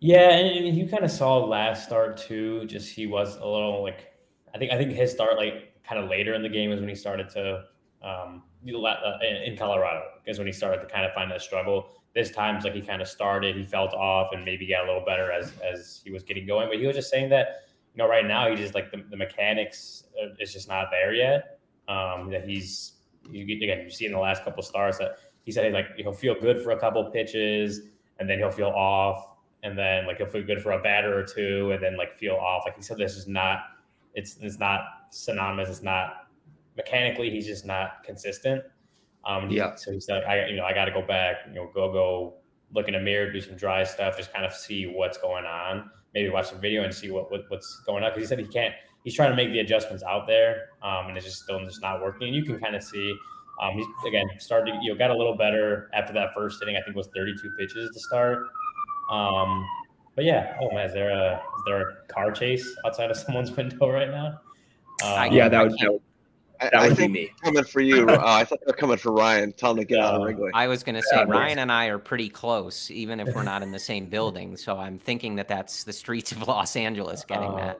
[0.00, 2.64] Yeah, and you kind of saw last start too.
[2.64, 4.12] Just he was a little like
[4.52, 6.88] I think I think his start like kind of later in the game is when
[6.88, 7.64] he started to
[8.02, 11.90] um, uh, in Colorado is when he started to kind of find that struggle.
[12.14, 15.04] This time's like he kind of started, he felt off, and maybe got a little
[15.04, 16.68] better as as he was getting going.
[16.68, 17.62] But he was just saying that
[17.94, 20.04] you know right now he just like the, the mechanics
[20.38, 21.58] is just not there yet.
[21.88, 22.92] Um, that he's
[23.30, 26.12] you again you see in the last couple starts that he said he like he'll
[26.12, 27.80] feel good for a couple pitches
[28.18, 31.24] and then he'll feel off and then like he'll feel good for a batter or
[31.24, 32.62] two and then like feel off.
[32.64, 33.60] Like he said, this is not
[34.14, 35.68] it's it's not synonymous.
[35.68, 36.28] It's not
[36.76, 37.30] mechanically.
[37.30, 38.62] He's just not consistent.
[39.24, 39.74] Um, yeah.
[39.74, 41.36] So he said, I you know I got to go back.
[41.48, 42.34] You know, go go
[42.72, 45.90] look in a mirror, do some dry stuff, just kind of see what's going on.
[46.14, 48.10] Maybe watch some video and see what, what what's going on.
[48.10, 48.74] Because he said he can't.
[49.04, 52.02] He's trying to make the adjustments out there, um, and it's just still just not
[52.02, 52.28] working.
[52.28, 53.14] And you can kind of see.
[53.62, 54.74] Um, he's again started.
[54.82, 56.76] You know, got a little better after that first inning.
[56.76, 58.46] I think was 32 pitches to start.
[59.10, 59.66] Um,
[60.16, 63.50] but yeah, oh man, is there a is there a car chase outside of someone's
[63.50, 64.40] window right now?
[65.02, 66.02] Um, yeah, that would, that would,
[66.60, 67.30] that I, would I be me.
[67.42, 68.08] Coming for you.
[68.08, 69.52] Uh, I thought they're coming for Ryan.
[69.52, 70.50] Tell him to get uh, out of Wrigley.
[70.54, 73.42] I was going to say yeah, Ryan and I are pretty close, even if we're
[73.42, 74.56] not in the same building.
[74.56, 77.78] So I'm thinking that that's the streets of Los Angeles getting uh, that.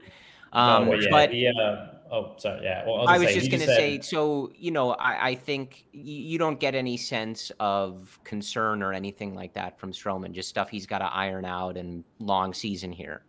[0.53, 2.85] Um, no, yeah, but he, uh, oh, sorry, yeah.
[2.85, 5.85] Well, I was, I was just going to say, so you know, I, I think
[5.93, 10.33] you don't get any sense of concern or anything like that from Stroman.
[10.33, 13.23] Just stuff he's got to iron out and long season here.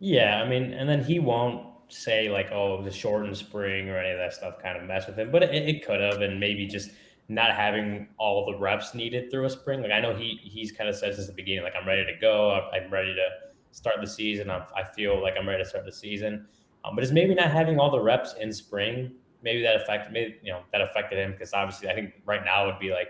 [0.00, 4.10] Yeah, I mean, and then he won't say like, oh, the shortened spring or any
[4.10, 6.66] of that stuff kind of mess with him, but it, it could have, and maybe
[6.66, 6.90] just
[7.28, 9.82] not having all the reps needed through a spring.
[9.82, 12.18] Like I know he he's kind of said since the beginning, like I'm ready to
[12.20, 13.28] go, I'm ready to
[13.70, 14.50] start the season.
[14.50, 16.46] I'm, i feel like I'm ready to start the season.
[16.84, 19.12] Um, but it's maybe not having all the reps in spring.
[19.42, 22.78] Maybe that affected you know that affected him because obviously I think right now would
[22.78, 23.08] be like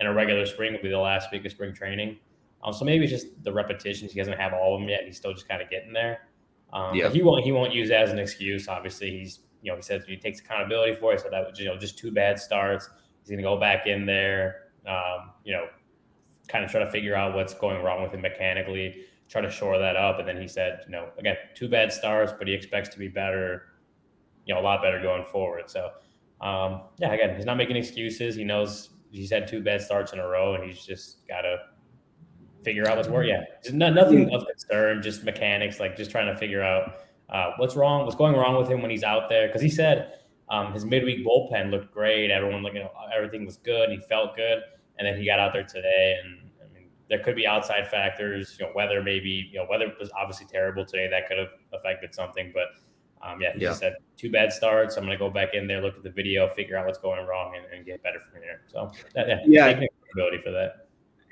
[0.00, 2.18] in a regular spring would be the last week of spring training.
[2.64, 4.12] Um, so maybe it's just the repetitions.
[4.12, 5.04] He doesn't have all of them yet.
[5.04, 6.26] He's still just kind of getting there.
[6.72, 7.10] Um, yeah.
[7.10, 8.68] He won't he won't use that as an excuse.
[8.68, 11.20] Obviously, he's you know, he says he takes accountability for it.
[11.20, 12.88] So that was, you know, just two bad starts.
[13.20, 15.66] He's going to go back in there, um, you know,
[16.48, 19.78] kind of try to figure out what's going wrong with him mechanically, try to shore
[19.78, 20.18] that up.
[20.18, 23.08] And then he said, you know, again, two bad starts, but he expects to be
[23.08, 23.64] better,
[24.46, 25.70] you know, a lot better going forward.
[25.70, 25.90] So,
[26.40, 28.34] um, yeah, again, he's not making excuses.
[28.34, 31.58] He knows he's had two bad starts in a row, and he's just got to
[32.62, 33.24] figure out what's wrong.
[33.24, 36.94] Yeah, not, nothing of concern, just mechanics, like just trying to figure out
[37.28, 39.46] uh, what's wrong, what's going wrong with him when he's out there.
[39.46, 42.30] Because he said um, his midweek bullpen looked great.
[42.30, 43.90] Everyone, know, everything was good.
[43.90, 44.62] He felt good,
[44.98, 48.56] and then he got out there today, and I mean, there could be outside factors.
[48.58, 49.48] You know, weather maybe.
[49.52, 51.08] You know, weather was obviously terrible today.
[51.08, 52.68] That could have affected something, but
[53.22, 53.68] um, yeah, he yeah.
[53.68, 54.96] just said two bad starts.
[54.96, 57.24] I'm going to go back in there, look at the video, figure out what's going
[57.26, 58.62] wrong, and, and get better from there.
[58.66, 59.80] So yeah, yeah,
[60.42, 60.88] for that.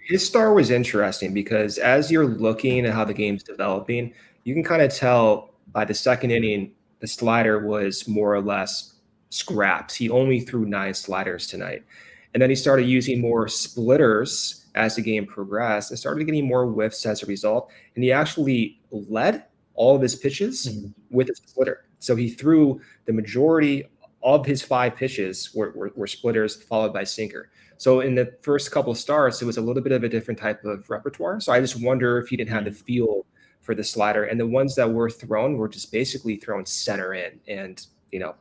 [0.09, 4.64] His star was interesting because as you're looking at how the game's developing, you can
[4.64, 8.94] kind of tell by the second inning the slider was more or less
[9.29, 9.94] scrapped.
[9.94, 11.85] He only threw nine sliders tonight,
[12.33, 16.66] and then he started using more splitters as the game progressed and started getting more
[16.66, 17.71] whiffs as a result.
[17.94, 19.44] And he actually led
[19.75, 20.88] all of his pitches mm-hmm.
[21.11, 21.85] with a splitter.
[21.99, 23.85] So he threw the majority
[24.23, 27.51] of his five pitches were, were, were, splitters followed by sinker.
[27.78, 30.38] So in the first couple of starts, it was a little bit of a different
[30.38, 31.40] type of repertoire.
[31.40, 32.84] So I just wonder if he didn't have the mm-hmm.
[32.84, 33.26] feel
[33.60, 34.24] for the slider.
[34.24, 37.38] And the ones that were thrown were just basically thrown center in.
[37.46, 38.34] And, you know,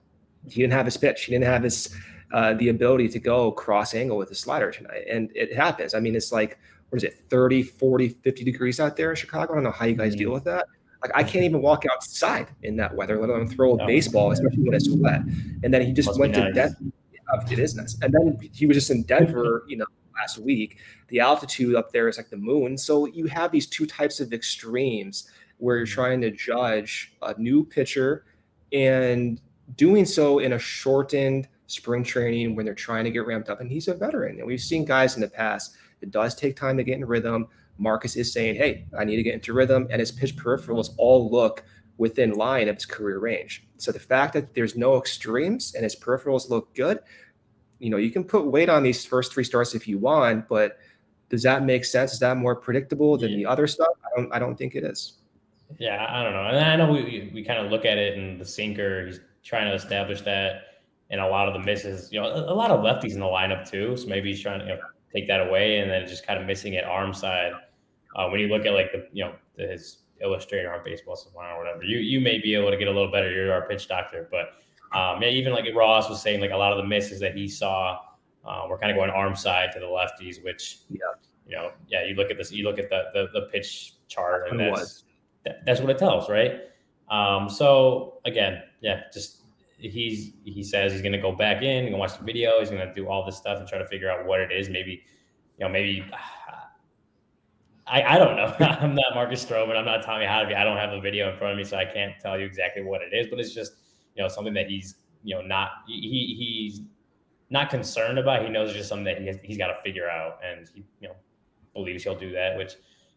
[0.50, 1.26] he didn't have his pitch.
[1.26, 1.95] He didn't have his
[2.34, 5.06] uh, the ability to go cross angle with the slider tonight.
[5.10, 5.93] And it happens.
[5.93, 9.54] I mean, it's like, what is it, 30, 40, 50 degrees out there in Chicago?
[9.54, 10.19] I don't know how you guys mm-hmm.
[10.19, 10.65] deal with that.
[11.02, 14.63] Like I can't even walk outside in that weather, let alone throw a baseball, especially
[14.63, 15.21] when it's wet.
[15.63, 16.56] And then he just Must went to nice.
[16.56, 16.78] Denver.
[17.50, 17.98] It is nice.
[18.02, 19.86] And then he was just in Denver, you know,
[20.20, 20.80] last week.
[21.10, 22.78] The altitude up there is like the moon.
[22.78, 27.63] So you have these two types of extremes where you're trying to judge a new
[27.63, 28.26] pitcher
[28.74, 29.42] and
[29.76, 33.60] doing so in a shortened spring training when they're trying to get ramped up.
[33.62, 34.38] And he's a veteran.
[34.40, 37.48] And we've seen guys in the past, it does take time to get in rhythm.
[37.78, 39.88] Marcus is saying, hey, I need to get into rhythm.
[39.90, 41.63] And his pitch peripherals all look
[41.98, 43.66] within line of his career range.
[43.78, 47.00] So the fact that there's no extremes and his peripherals look good,
[47.80, 50.78] you know, you can put weight on these first three starts if you want, but
[51.30, 52.14] does that make sense?
[52.14, 53.38] Is that more predictable than yeah.
[53.38, 53.90] the other stuff?
[54.06, 55.14] I don't I don't think it is.
[55.78, 56.46] Yeah, I don't know.
[56.46, 59.20] And I know we, we, we kind of look at it and the sinker, he's
[59.44, 60.62] trying to establish that
[61.10, 63.26] and a lot of the misses, you know, a, a lot of lefties in the
[63.26, 63.98] lineup too.
[63.98, 64.80] So maybe he's trying to you know,
[65.14, 67.54] take that away and then just kind of missing it arm side
[68.16, 71.52] uh, when you look at like the you know the, his illustrator on baseball supply
[71.52, 73.32] or whatever, you you may be able to get a little better.
[73.32, 74.50] You're our pitch doctor, but
[74.98, 77.48] um, yeah, even like Ross was saying, like a lot of the misses that he
[77.48, 78.00] saw
[78.46, 81.00] uh, were kind of going arm side to the lefties, which yeah,
[81.46, 84.50] you know, yeah, you look at this, you look at the the, the pitch chart,
[84.50, 85.04] and that's
[85.46, 86.62] that, that's what it tells, right?
[87.10, 89.42] Um, so again, yeah, just
[89.78, 93.08] he's he says he's to go back in, and watch the video, he's to do
[93.08, 94.70] all this stuff and try to figure out what it is.
[94.70, 95.04] Maybe
[95.58, 96.06] you know, maybe
[97.89, 98.54] I, I don't know.
[98.65, 99.78] I'm not Marcus Stroman.
[99.78, 100.56] I'm not Tommy Hotovy.
[100.56, 102.84] I don't have the video in front of me, so I can't tell you exactly
[102.84, 103.28] what it is.
[103.28, 103.73] But it's just
[104.15, 106.82] you know something that he's you know not he he's
[107.50, 108.43] not concerned about.
[108.43, 110.84] He knows it's just something that he has, he's got to figure out, and he
[111.00, 111.15] you know
[111.73, 112.73] believes he'll do that, which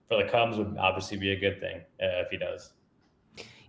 [0.08, 2.72] for the Cubs would obviously be a good thing uh, if he does.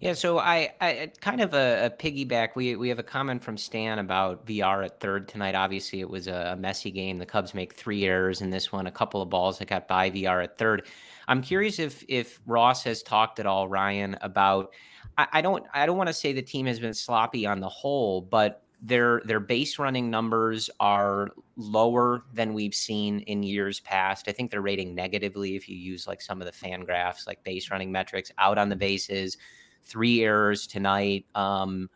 [0.01, 2.55] Yeah, so I, I kind of a, a, piggyback.
[2.55, 5.53] We we have a comment from Stan about VR at third tonight.
[5.53, 7.19] Obviously, it was a, messy game.
[7.19, 10.09] The Cubs make three errors in this one, a couple of balls that got by
[10.09, 10.87] VR at third.
[11.27, 14.73] I'm curious if if Ross has talked at all, Ryan, about.
[15.19, 17.69] I, I don't I don't want to say the team has been sloppy on the
[17.69, 24.27] whole, but their their base running numbers are lower than we've seen in years past.
[24.27, 27.69] I think they're rating negatively if you use like some of the FanGraphs, like base
[27.69, 29.37] running metrics, out on the bases
[29.83, 31.25] three errors tonight.
[31.35, 31.89] Um,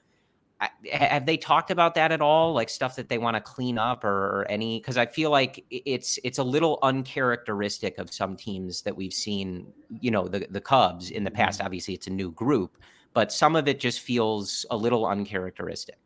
[0.92, 4.04] have they talked about that at all like stuff that they want to clean up
[4.04, 8.82] or, or any because i feel like it's it's a little uncharacteristic of some teams
[8.82, 9.68] that we've seen
[10.00, 11.66] you know the the cubs in the past mm-hmm.
[11.66, 12.78] obviously it's a new group
[13.14, 16.00] but some of it just feels a little uncharacteristic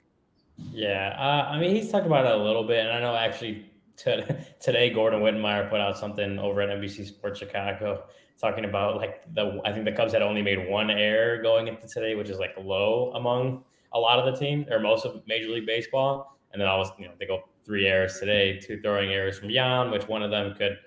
[0.71, 3.71] yeah uh, i mean he's talked about it a little bit and i know actually
[3.97, 4.23] t-
[4.59, 8.03] today gordon wittenmyer put out something over at nbc sports chicago
[8.39, 11.87] talking about like the I think the Cubs had only made one error going into
[11.87, 13.63] today, which is like low among
[13.93, 16.37] a lot of the team or most of Major League Baseball.
[16.51, 19.49] And then I was, you know, they go three errors today, two throwing errors from
[19.49, 20.77] Yan, which one of them could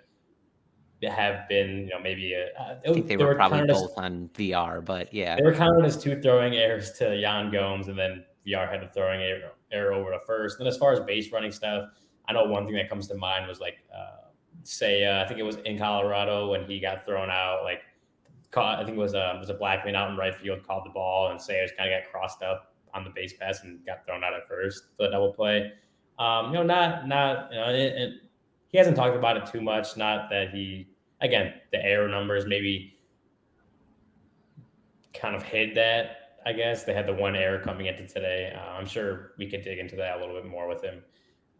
[1.08, 3.90] have been, you know, maybe a, uh, I think they, they were, were probably both
[3.90, 7.88] as, on VR, but yeah, they were counted as two throwing errors to Yan Gomes,
[7.88, 10.58] and then VR had a throwing error, error over to first.
[10.58, 11.88] And then as far as base running stuff,
[12.28, 13.78] I know one thing that comes to mind was like.
[13.94, 14.28] Uh,
[14.64, 17.64] say uh, I think it was in Colorado when he got thrown out.
[17.64, 17.82] Like
[18.50, 20.66] caught I think it was a uh, it was a Blackmon out in right field
[20.66, 23.84] called the ball, and Seiya's kind of got crossed up on the base pass and
[23.86, 25.72] got thrown out at first for the double play.
[26.18, 28.12] Um, you know, not not you know, it, it,
[28.68, 29.96] he hasn't talked about it too much.
[29.96, 30.88] Not that he
[31.20, 32.98] again the error numbers maybe
[35.14, 36.18] kind of hid that.
[36.44, 38.52] I guess they had the one error coming into today.
[38.56, 41.02] Uh, I'm sure we could dig into that a little bit more with him.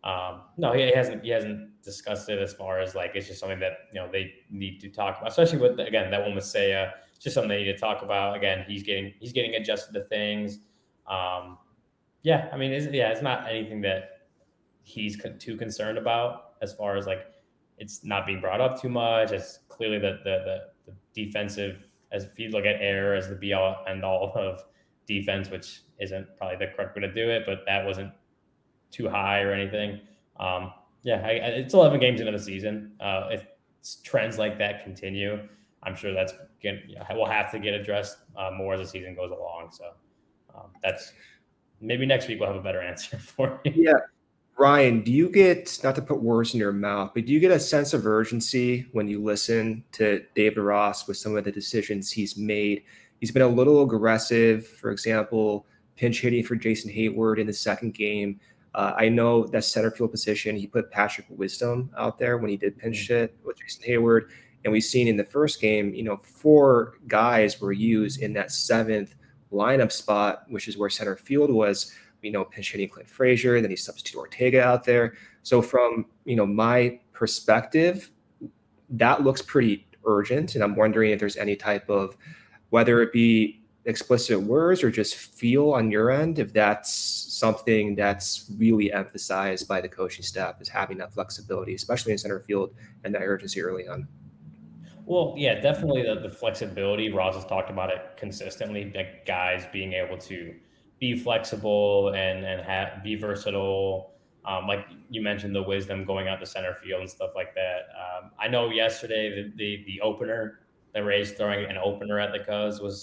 [0.04, 1.24] Um, no, he hasn't.
[1.24, 4.32] He hasn't discussed it as far as like it's just something that you know they
[4.50, 6.92] need to talk about, especially with again that one with Seiya.
[7.14, 8.36] It's just something they need to talk about.
[8.36, 10.58] Again, he's getting he's getting adjusted to things.
[11.06, 11.58] Um,
[12.22, 14.22] yeah, I mean, it's, yeah, it's not anything that
[14.82, 17.26] he's too concerned about as far as like
[17.78, 19.30] it's not being brought up too much.
[19.30, 23.34] It's clearly the the, the, the defensive as if you look at air as the
[23.34, 24.64] be all and all of
[25.06, 28.12] defense, which isn't probably the correct way to do it, but that wasn't
[28.92, 30.00] too high or anything.
[30.38, 30.72] Um,
[31.02, 32.92] yeah, I, it's 11 games into the season.
[33.00, 33.44] Uh, if
[34.04, 35.40] trends like that continue,
[35.82, 36.32] I'm sure that's
[36.62, 36.80] going
[37.10, 39.70] will have to get addressed uh, more as the season goes along.
[39.72, 39.84] So
[40.54, 41.12] um, that's
[41.80, 43.72] maybe next week we'll have a better answer for you.
[43.74, 43.92] Yeah.
[44.58, 47.50] Ryan, do you get not to put words in your mouth, but do you get
[47.50, 52.10] a sense of urgency when you listen to David Ross with some of the decisions
[52.10, 52.84] he's made?
[53.18, 55.66] He's been a little aggressive, for example,
[55.96, 58.38] pinch hitting for Jason Heyward in the second game.
[58.74, 62.56] Uh, I know that center field position, he put Patrick Wisdom out there when he
[62.56, 63.14] did pinch mm-hmm.
[63.14, 64.30] hit with Jason Heyward.
[64.64, 68.52] And we've seen in the first game, you know, four guys were used in that
[68.52, 69.16] seventh
[69.52, 71.92] lineup spot, which is where center field was,
[72.22, 73.60] you know, pinch hitting Clint Frazier.
[73.60, 75.14] Then he substituted Ortega out there.
[75.42, 78.10] So from, you know, my perspective,
[78.90, 80.54] that looks pretty urgent.
[80.54, 82.16] And I'm wondering if there's any type of,
[82.70, 88.50] whether it be explicit words or just feel on your end if that's something that's
[88.56, 92.68] really emphasized by the coaching staff is having that flexibility especially in center field
[93.02, 94.06] and that urgency early on.
[95.06, 99.92] Well yeah definitely the, the flexibility ross has talked about it consistently like guys being
[99.92, 100.54] able to
[101.00, 104.12] be flexible and and have be versatile.
[104.44, 107.80] Um, like you mentioned the wisdom going out to center field and stuff like that.
[108.02, 110.60] Um, i know yesterday the, the the opener
[110.94, 112.96] the rays throwing an opener at the cubs was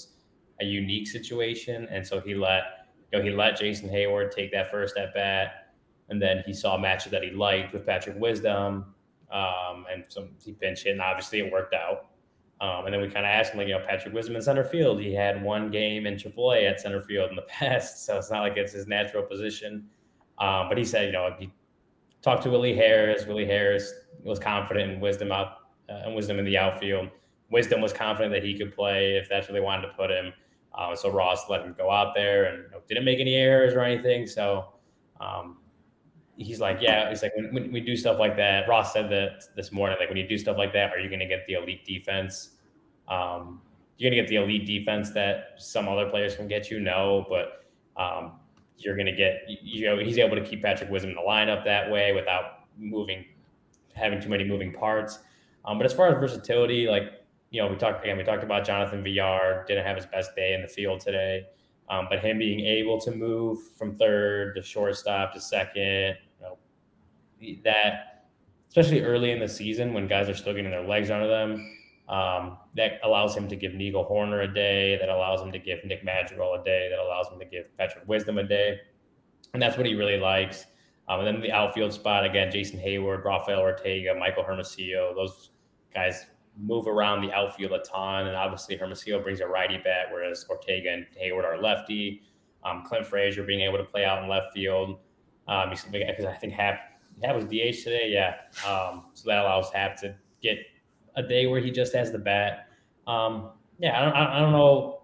[0.62, 2.79] a unique situation, and so he let
[3.12, 5.74] you know he let Jason Heyward take that first at bat,
[6.10, 8.94] and then he saw a matchup that he liked with Patrick Wisdom,
[9.32, 12.08] um, and some he pinch hit, and obviously it worked out.
[12.62, 14.66] Um, and then we kind of asked him, like, you know, Patrick Wisdom in center
[14.66, 15.00] field.
[15.00, 18.42] He had one game in AAA at center field in the past, so it's not
[18.42, 19.88] like it's his natural position.
[20.40, 21.52] Um, but he said, you know, he
[22.22, 23.26] talked to Willie Harris.
[23.26, 23.94] Willie Harris
[24.24, 27.10] was confident in Wisdom out uh, and Wisdom in the outfield.
[27.50, 30.34] Wisdom was confident that he could play if that's where they wanted to put him.
[30.80, 33.74] Uh, so Ross let him go out there and you know, didn't make any errors
[33.74, 34.26] or anything.
[34.26, 34.70] So
[35.20, 35.58] um,
[36.38, 39.44] he's like, yeah, he's like, when, when, we do stuff like that, Ross said that
[39.58, 41.56] this morning, like when you do stuff like that, are you going to get the
[41.56, 42.52] elite defense?
[43.10, 43.62] Um,
[43.98, 46.80] you're going to get the elite defense that some other players can get you.
[46.80, 47.66] No, but
[48.02, 48.40] um,
[48.78, 51.66] you're going to get, you know, he's able to keep Patrick Wisdom in the lineup
[51.66, 53.26] that way without moving,
[53.96, 55.20] having too many moving parts.
[55.66, 57.20] Um, but as far as versatility, like
[57.52, 58.18] you know, we talked again.
[58.18, 61.46] We talked about Jonathan Villar didn't have his best day in the field today,
[61.90, 66.58] um, but him being able to move from third to shortstop to second, you know,
[67.64, 68.26] that
[68.68, 71.76] especially early in the season when guys are still getting their legs under them,
[72.08, 74.98] um, that allows him to give Nico Hoerner a day.
[75.00, 76.88] That allows him to give Nick Madrigal a day.
[76.90, 78.80] That allows him to give Patrick Wisdom a day,
[79.54, 80.66] and that's what he really likes.
[81.08, 85.50] Um, and then the outfield spot again, Jason Heyward, Rafael Ortega, Michael Hermosillo, those
[85.92, 86.28] guys
[86.60, 88.28] move around the outfield a ton.
[88.28, 92.22] And obviously, Hermosillo brings a righty bat, whereas Ortega and Heyward are lefty.
[92.64, 95.00] Um, Clint Frazier being able to play out in left field.
[95.48, 96.80] Um, because I think Happ,
[97.24, 98.12] Happ was DH today.
[98.12, 98.36] Yeah.
[98.70, 100.58] Um, so that allows Happ to get
[101.16, 102.68] a day where he just has the bat.
[103.08, 104.00] Um, yeah.
[104.00, 105.00] I don't, I don't know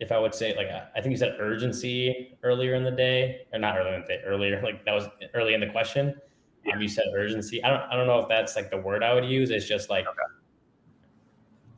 [0.00, 3.60] if I would say, like, I think you said urgency earlier in the day, or
[3.60, 6.20] not earlier in the day, earlier, like that was early in the question.
[6.72, 7.62] Um, you said urgency.
[7.64, 9.50] I don't I don't know if that's like the word I would use.
[9.50, 10.16] It's just like okay.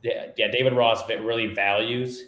[0.03, 0.51] yeah, yeah.
[0.51, 2.25] David Ross really values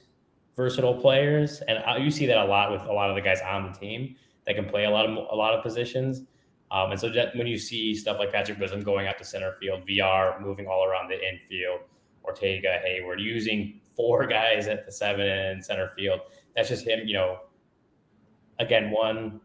[0.55, 3.71] versatile players, and you see that a lot with a lot of the guys on
[3.71, 6.23] the team that can play a lot of a lot of positions.
[6.71, 9.87] Um, and so when you see stuff like Patrick Wisdom going out to center field,
[9.87, 11.81] VR moving all around the infield,
[12.25, 16.21] Ortega, Heyward using four guys at the seven and center field,
[16.55, 17.07] that's just him.
[17.07, 17.37] You know,
[18.59, 19.39] again, one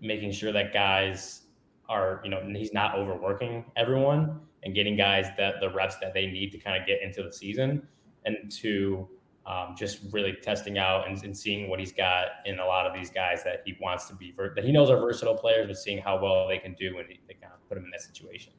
[0.00, 1.42] making sure that guys
[1.88, 6.26] are, you know, he's not overworking everyone and getting guys that the reps that they
[6.26, 7.86] need to kind of get into the season
[8.24, 9.08] and to
[9.46, 12.92] um, just really testing out and, and, seeing what he's got in a lot of
[12.92, 15.98] these guys that he wants to be, that he knows are versatile players, but seeing
[15.98, 18.52] how well they can do when they kind of put him in that situation.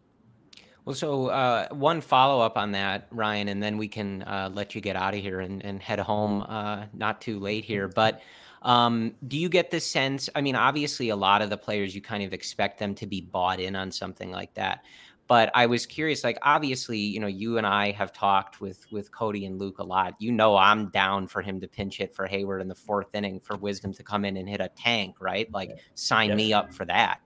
[0.85, 4.73] Well, so uh, one follow up on that, Ryan, and then we can uh, let
[4.73, 7.89] you get out of here and, and head home uh, not too late here.
[7.89, 8.21] But
[8.61, 10.29] Um, do you get the sense?
[10.35, 13.21] I mean, obviously, a lot of the players you kind of expect them to be
[13.21, 14.83] bought in on something like that.
[15.27, 19.11] But I was curious, like obviously, you know, you and I have talked with with
[19.11, 20.15] Cody and Luke a lot.
[20.19, 23.41] You know, I'm down for him to pinch hit for Heyward in the fourth inning
[23.41, 25.51] for Wisdom to come in and hit a tank, right?
[25.51, 26.37] Like, sign yep.
[26.37, 27.19] me up for that.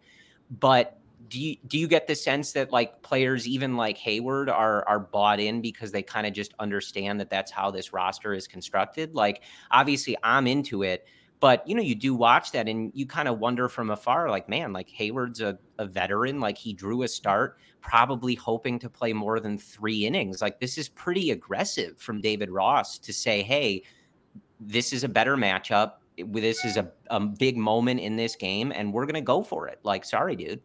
[0.59, 0.97] But
[1.29, 4.99] do you do you get the sense that like players even like Heyward are are
[4.99, 9.13] bought in because they kind of just understand that that's how this roster is constructed?
[9.13, 11.05] Like, obviously, I'm into it
[11.41, 14.47] but you know, you do watch that and you kind of wonder from afar, like,
[14.47, 19.11] man, like Heyward's a, a veteran, like he drew a start, probably hoping to play
[19.11, 20.39] more than three innings.
[20.39, 23.81] Like this is pretty aggressive from David Ross to say, hey,
[24.59, 25.93] this is a better matchup.
[26.15, 29.79] This is a, a big moment in this game, and we're gonna go for it.
[29.81, 30.61] Like, sorry, dude.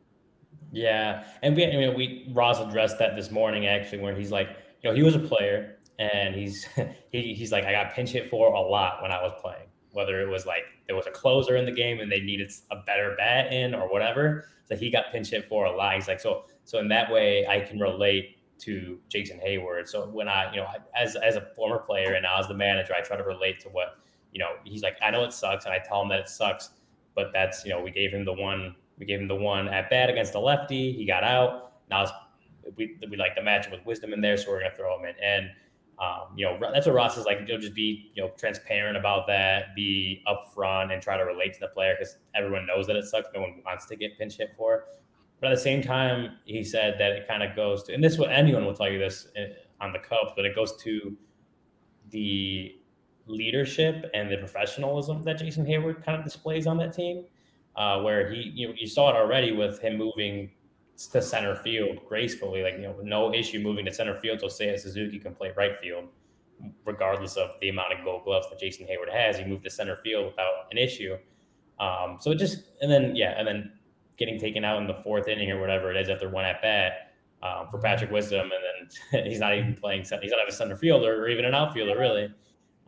[0.72, 4.48] Yeah, and we, I mean, we Ross addressed that this morning actually, where he's like,
[4.82, 6.64] you know, he was a player, and he's
[7.10, 10.20] he, he's like, I got pinch hit for a lot when I was playing whether
[10.20, 13.14] it was like there was a closer in the game and they needed a better
[13.16, 14.44] bat in or whatever.
[14.66, 15.94] So he got pinch hit for a lot.
[15.94, 19.88] He's like, so so in that way, I can relate to Jason Heyward.
[19.88, 22.94] So when I, you know, as as a former player and now as the manager,
[22.94, 23.98] I try to relate to what,
[24.32, 26.70] you know, he's like, I know it sucks, and I tell him that it sucks,
[27.14, 29.88] but that's, you know, we gave him the one, we gave him the one at
[29.88, 30.92] bat against the lefty.
[30.92, 31.72] He got out.
[31.88, 32.06] Now
[32.76, 35.14] we we like the matchup with wisdom in there, so we're gonna throw him in.
[35.22, 35.50] And
[35.98, 37.40] um, you know, that's what Ross is like.
[37.46, 41.60] You'll just be, you know, transparent about that, be upfront, and try to relate to
[41.60, 43.28] the player because everyone knows that it sucks.
[43.34, 44.84] No one wants to get pinch hit for.
[45.40, 48.18] But at the same time, he said that it kind of goes to, and this
[48.18, 49.48] what anyone will tell you this eh,
[49.80, 51.16] on the Cubs, but it goes to
[52.10, 52.76] the
[53.26, 57.24] leadership and the professionalism that Jason Heyward kind of displays on that team.
[57.74, 60.50] Uh, where he, you you saw it already with him moving
[60.96, 64.40] to center field gracefully, like you know, no issue moving to center field.
[64.40, 66.06] So Seiya Suzuki can play right field,
[66.84, 69.38] regardless of the amount of Gold Gloves that Jason Heyward has.
[69.38, 71.16] He moved to center field without an issue.
[71.78, 73.72] Um, so it just and then yeah, and then
[74.16, 77.12] getting taken out in the fourth inning or whatever it is after one at bat
[77.42, 80.00] um, for Patrick Wisdom, and then he's not even playing.
[80.00, 82.24] He's not even a center fielder or even an outfielder really.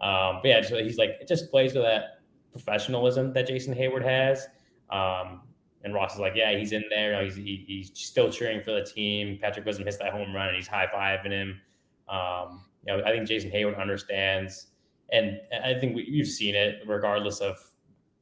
[0.00, 2.20] Um, but yeah, so he's like it just plays with that
[2.52, 4.46] professionalism that Jason Heyward has.
[4.90, 5.42] Um,
[5.88, 7.22] and Ross is like, yeah, he's in there.
[7.24, 9.38] He's he, he's still cheering for the team.
[9.40, 11.60] Patrick Wisdom hits that home run, and he's high fiving him.
[12.08, 14.68] Um, you know, I think Jason Heyward understands,
[15.10, 17.56] and I think we, have seen it regardless of.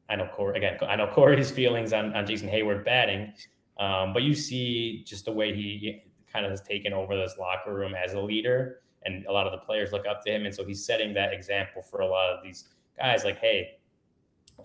[0.09, 0.79] I know Corey again.
[0.83, 3.33] I know Corey's feelings on, on Jason Heyward batting,
[3.79, 6.03] um, but you see just the way he
[6.33, 9.53] kind of has taken over this locker room as a leader, and a lot of
[9.53, 12.31] the players look up to him, and so he's setting that example for a lot
[12.31, 13.25] of these guys.
[13.25, 13.79] Like, hey,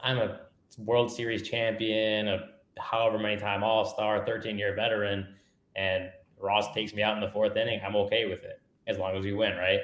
[0.04, 0.41] I'm a
[0.78, 5.36] World Series champion, a however many time All Star, 13 year veteran,
[5.76, 6.10] and
[6.40, 9.24] Ross takes me out in the fourth inning, I'm okay with it as long as
[9.24, 9.82] we win, right?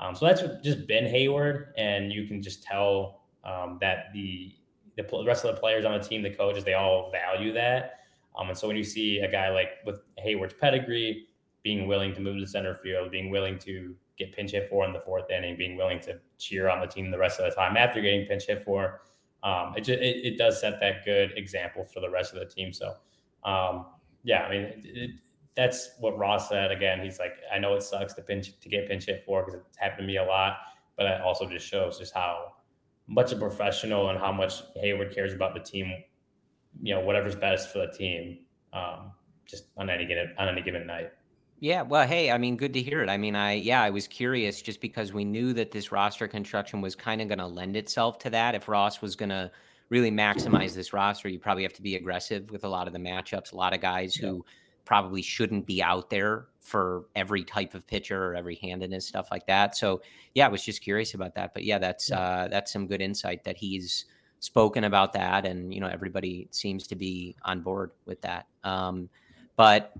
[0.00, 4.54] Um, so that's just Ben Heyward, and you can just tell um, that the
[4.96, 8.00] the rest of the players on the team, the coaches, they all value that.
[8.38, 11.26] Um, and so when you see a guy like with Heyward's pedigree,
[11.64, 14.92] being willing to move to center field, being willing to get pinch hit for in
[14.92, 17.76] the fourth inning, being willing to cheer on the team the rest of the time
[17.76, 19.00] after getting pinch hit for,
[19.44, 22.46] um, it, just, it, it does set that good example for the rest of the
[22.46, 22.72] team.
[22.72, 22.94] So,
[23.44, 23.86] um,
[24.24, 25.10] yeah, I mean, it, it,
[25.54, 26.72] that's what Ross said.
[26.72, 29.60] Again, he's like, I know it sucks to pinch to get pinch hit for because
[29.60, 30.56] it's happened to me a lot,
[30.96, 32.54] but it also just shows just how
[33.06, 35.92] much a professional and how much Heyward cares about the team.
[36.82, 38.38] You know, whatever's best for the team,
[38.72, 39.12] um,
[39.46, 41.12] just on any given on any given night.
[41.64, 43.08] Yeah, well, hey, I mean, good to hear it.
[43.08, 46.82] I mean, I yeah, I was curious just because we knew that this roster construction
[46.82, 48.54] was kind of going to lend itself to that.
[48.54, 49.50] If Ross was going to
[49.88, 52.98] really maximize this roster, you probably have to be aggressive with a lot of the
[52.98, 53.54] matchups.
[53.54, 54.28] A lot of guys yeah.
[54.28, 54.44] who
[54.84, 59.46] probably shouldn't be out there for every type of pitcher or every handedness stuff like
[59.46, 59.74] that.
[59.74, 60.02] So
[60.34, 61.54] yeah, I was just curious about that.
[61.54, 62.20] But yeah, that's yeah.
[62.20, 64.04] uh, that's some good insight that he's
[64.40, 68.48] spoken about that, and you know everybody seems to be on board with that.
[68.64, 69.08] Um,
[69.56, 69.94] but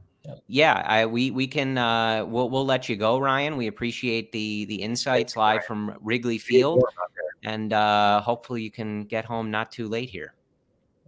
[0.46, 3.56] yeah, I, we we can uh, we'll we'll let you go, Ryan.
[3.56, 6.82] We appreciate the the insights live from Wrigley Field,
[7.42, 10.34] and uh, hopefully you can get home not too late here.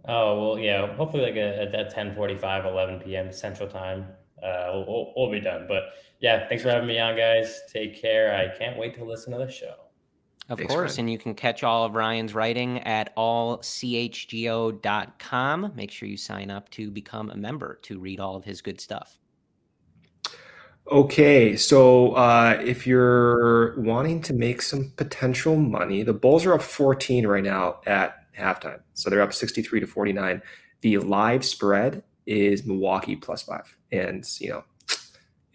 [0.07, 0.95] Oh well, yeah.
[0.95, 3.31] Hopefully, like at, at 10 45, 11 p.m.
[3.31, 4.05] Central Time,
[4.41, 5.65] uh, we'll, we'll, we'll be done.
[5.67, 5.83] But
[6.19, 7.61] yeah, thanks for having me on, guys.
[7.71, 8.35] Take care.
[8.35, 9.86] I can't wait to listen to the show.
[10.49, 10.97] Of Thanks, course.
[10.97, 13.61] And you can catch all of Ryan's writing at allchgo.com.
[15.75, 18.79] Make sure you sign up to become a member to read all of his good
[18.79, 19.19] stuff.
[20.89, 26.61] Okay, so uh, if you're wanting to make some potential money, the Bulls are up
[26.61, 28.79] 14 right now at halftime.
[28.93, 30.41] So they're up 63 to 49.
[30.79, 33.75] The live spread is Milwaukee plus five.
[33.91, 34.63] And, you know,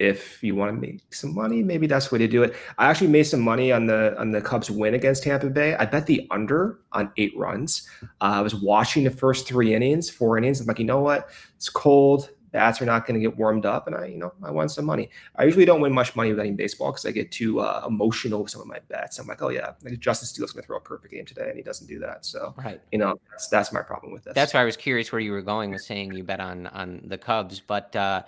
[0.03, 2.57] if you want to make some money, maybe that's the way to do it.
[2.77, 5.77] I actually made some money on the on the Cubs win against Tampa Bay.
[5.77, 7.89] I bet the under on eight runs.
[8.03, 10.61] Uh, I was watching the first three innings, four innings.
[10.61, 11.29] I'm like, you know what?
[11.55, 12.31] It's cold.
[12.51, 14.85] Bats are not going to get warmed up, and I, you know, I won some
[14.85, 15.09] money.
[15.37, 18.51] I usually don't win much money betting baseball because I get too uh, emotional with
[18.51, 19.19] some of my bets.
[19.19, 21.57] I'm like, oh yeah, like Justin Steele's going to throw a perfect game today, and
[21.57, 22.27] he doesn't do that.
[22.27, 24.35] So, right, you know, that's that's my problem with this.
[24.35, 27.03] That's why I was curious where you were going with saying you bet on on
[27.05, 27.95] the Cubs, but.
[27.95, 28.23] uh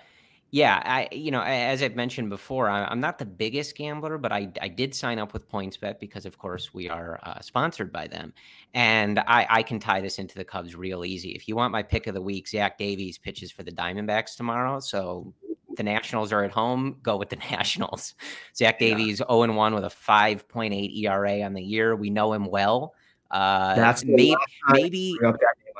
[0.54, 4.52] yeah, I you know as I've mentioned before, I'm not the biggest gambler, but I
[4.62, 8.32] I did sign up with PointsBet because of course we are uh, sponsored by them,
[8.72, 11.30] and I I can tie this into the Cubs real easy.
[11.30, 14.78] If you want my pick of the week, Zach Davies pitches for the Diamondbacks tomorrow,
[14.78, 15.34] so
[15.76, 16.98] the Nationals are at home.
[17.02, 18.14] Go with the Nationals.
[18.54, 19.26] Zach Davies yeah.
[19.26, 21.96] 0 and 1 with a 5.8 ERA on the year.
[21.96, 22.94] We know him well.
[23.28, 24.36] Uh, That's maybe
[24.68, 25.34] maybe on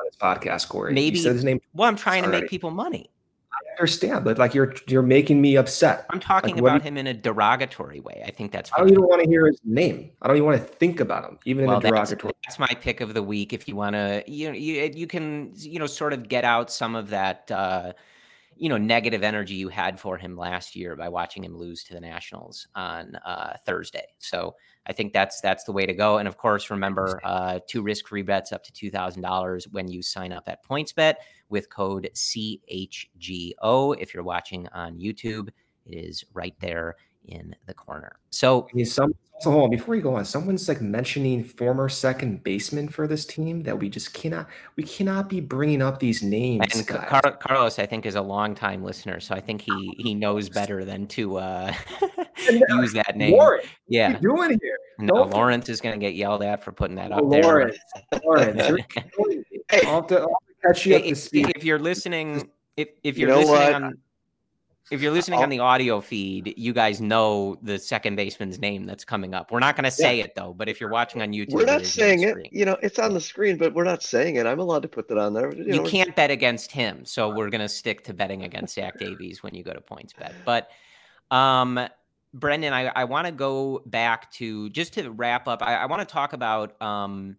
[0.05, 0.93] this podcast, Corey.
[0.93, 1.61] Maybe his name.
[1.75, 3.09] Well, I'm trying to make people money
[3.79, 6.07] understand, but like you're you're making me upset.
[6.11, 8.23] I'm talking like, about him in a derogatory way.
[8.27, 8.73] I think that's.
[8.73, 10.11] I don't even want to hear his name.
[10.23, 12.33] I don't even want to think about him, even well, in a derogatory.
[12.45, 13.53] That's, that's, my pick of the week.
[13.53, 16.95] If you want to, you you you can you know sort of get out some
[16.95, 17.51] of that.
[17.51, 17.93] Uh,
[18.57, 21.93] you know negative energy you had for him last year by watching him lose to
[21.93, 24.07] the Nationals on uh, Thursday.
[24.19, 24.55] So
[24.87, 26.19] I think that's that's the way to go.
[26.19, 30.03] And of course, remember uh, two risk-free bets up to two thousand dollars when you
[30.03, 31.15] sign up at PointsBet
[31.49, 33.97] with code CHGO.
[33.99, 35.49] If you're watching on YouTube,
[35.87, 36.97] it is right there
[37.27, 38.17] in the corner.
[38.31, 40.25] So, some, so hold on before you go on.
[40.25, 45.29] Someone's like mentioning former second baseman for this team that we just cannot we cannot
[45.29, 46.67] be bringing up these names.
[46.75, 50.49] And Car- Carlos, I think, is a longtime listener, so I think he he knows
[50.49, 51.75] better than to uh,
[52.69, 53.33] use that name.
[53.33, 54.79] Warren, yeah, what are you doing here?
[54.99, 57.77] No, Don't Lawrence is going to get yelled at for putting that up Lawrence,
[58.13, 58.21] there.
[58.25, 58.63] Lawrence,
[59.71, 63.31] hey, I'll have to, I'll catch you up if, if you're listening, if if you're
[63.31, 63.83] you know listening what?
[63.83, 63.99] on
[64.91, 68.85] if you're listening I'll, on the audio feed, you guys know the second baseman's name
[68.85, 69.51] that's coming up.
[69.51, 70.25] We're not going to say yeah.
[70.25, 72.37] it though, but if you're watching on YouTube, we're not saying it.
[72.53, 74.47] You know, it's on the screen, but we're not saying it.
[74.47, 75.55] I'm allowed to put that on there.
[75.55, 78.75] You, you know, can't bet against him, so we're going to stick to betting against
[78.75, 80.33] Zach Davies when you go to PointsBet.
[80.45, 80.69] But,
[81.31, 81.81] um,
[82.35, 85.63] Brendan, I, I want to go back to just to wrap up.
[85.63, 87.37] I, I want to talk about um,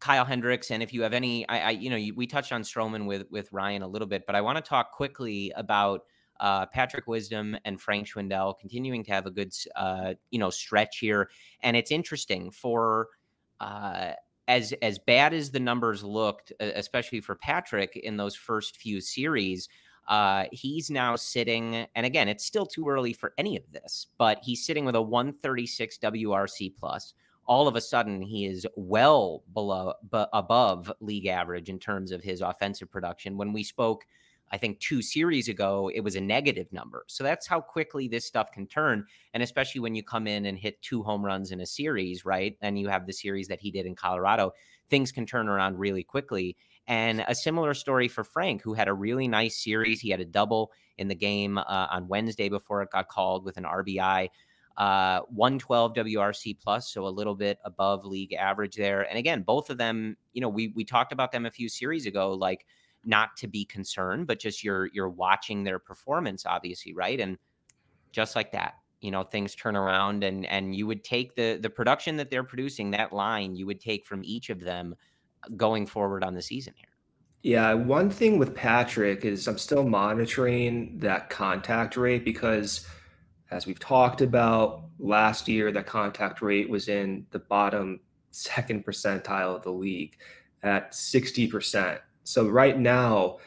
[0.00, 2.62] Kyle Hendricks, and if you have any, I, I you know, you, we touched on
[2.62, 6.04] Stroman with with Ryan a little bit, but I want to talk quickly about
[6.40, 10.98] uh, Patrick Wisdom and Frank Schwindel continuing to have a good, uh, you know, stretch
[10.98, 11.30] here.
[11.62, 13.08] And it's interesting for
[13.60, 14.12] uh,
[14.48, 19.68] as as bad as the numbers looked, especially for Patrick in those first few series.
[20.06, 24.38] Uh, he's now sitting, and again, it's still too early for any of this, but
[24.42, 27.14] he's sitting with a 136 WRC plus.
[27.46, 32.22] All of a sudden, he is well below, b- above league average in terms of
[32.22, 33.38] his offensive production.
[33.38, 34.04] When we spoke
[34.52, 37.04] I think two series ago, it was a negative number.
[37.08, 39.04] So that's how quickly this stuff can turn.
[39.32, 42.56] And especially when you come in and hit two home runs in a series, right?
[42.60, 44.52] And you have the series that he did in Colorado,
[44.88, 46.56] things can turn around really quickly.
[46.86, 50.00] And a similar story for Frank, who had a really nice series.
[50.00, 53.56] He had a double in the game uh, on Wednesday before it got called with
[53.56, 54.28] an RBI.
[54.76, 59.02] Uh, 112 WRC plus, so a little bit above league average there.
[59.02, 62.06] And again, both of them, you know, we we talked about them a few series
[62.06, 62.66] ago, like
[63.06, 67.20] not to be concerned, but just you're you're watching their performance, obviously, right?
[67.20, 67.38] And
[68.12, 71.70] just like that, you know, things turn around, and and you would take the the
[71.70, 74.94] production that they're producing, that line, you would take from each of them
[75.42, 76.88] uh, going forward on the season here.
[77.42, 82.86] Yeah, one thing with Patrick is I'm still monitoring that contact rate because,
[83.50, 88.00] as we've talked about last year, that contact rate was in the bottom
[88.30, 90.16] second percentile of the league
[90.62, 92.00] at 60%.
[92.24, 93.38] So right now,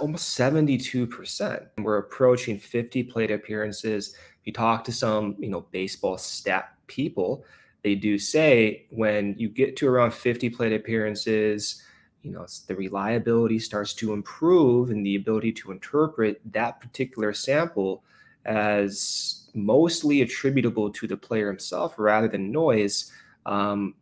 [0.00, 1.66] almost 72%.
[1.78, 4.14] We're approaching 50 plate appearances.
[4.40, 7.44] If you talk to some, you know, baseball stat people,
[7.82, 11.82] they do say when you get to around 50 plate appearances,
[12.22, 18.04] you know, the reliability starts to improve and the ability to interpret that particular sample
[18.44, 23.10] as mostly attributable to the player himself rather than noise
[23.46, 23.94] um,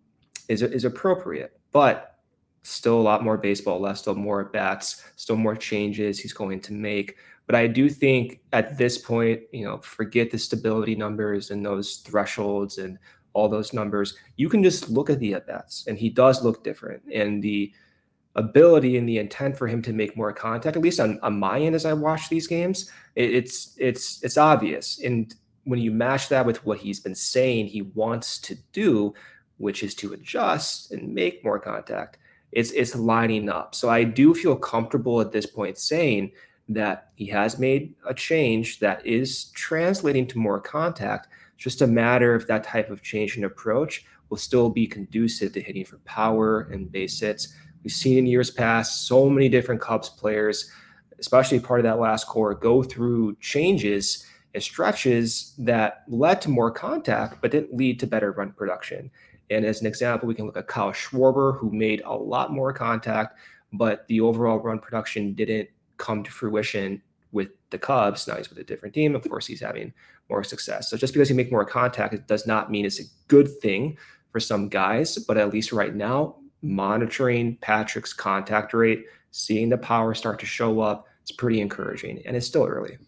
[0.49, 1.59] is, is appropriate.
[1.73, 2.10] But
[2.63, 6.61] still a lot more baseball left, still more at bats, still more changes he's going
[6.61, 7.17] to make.
[7.47, 11.97] But I do think at this point, you know, forget the stability numbers and those
[11.97, 12.99] thresholds and
[13.33, 14.17] all those numbers.
[14.37, 17.03] You can just look at the at bats, and he does look different.
[17.13, 17.73] And the
[18.37, 21.61] ability and the intent for him to make more contact, at least on, on my
[21.61, 25.01] end as I watch these games, it, it's it's it's obvious.
[25.01, 25.35] And
[25.65, 29.15] when you match that with what he's been saying he wants to do,
[29.59, 32.19] which is to adjust and make more contact,
[32.53, 33.75] it's it's lining up.
[33.75, 36.33] So I do feel comfortable at this point saying
[36.69, 41.29] that he has made a change that is translating to more contact.
[41.55, 45.53] It's just a matter of that type of change in approach will still be conducive
[45.53, 47.55] to hitting for power and base hits.
[47.83, 50.71] We've seen in years past so many different Cubs players,
[51.19, 56.71] especially part of that last core, go through changes and stretches that led to more
[56.71, 59.11] contact, but didn't lead to better run production.
[59.51, 62.73] And as an example, we can look at Kyle Schwarber, who made a lot more
[62.73, 63.39] contact,
[63.73, 68.27] but the overall run production didn't come to fruition with the Cubs.
[68.27, 69.15] Now he's with a different team.
[69.15, 69.93] Of course, he's having
[70.29, 70.89] more success.
[70.91, 73.99] So just because you make more contact, it does not mean it's a good thing
[74.33, 75.19] for some guys.
[75.19, 80.81] But at least right now, monitoring Patrick's contact rate, seeing the power start to show
[80.81, 82.23] up, it's pretty encouraging.
[82.25, 82.99] And it's still early.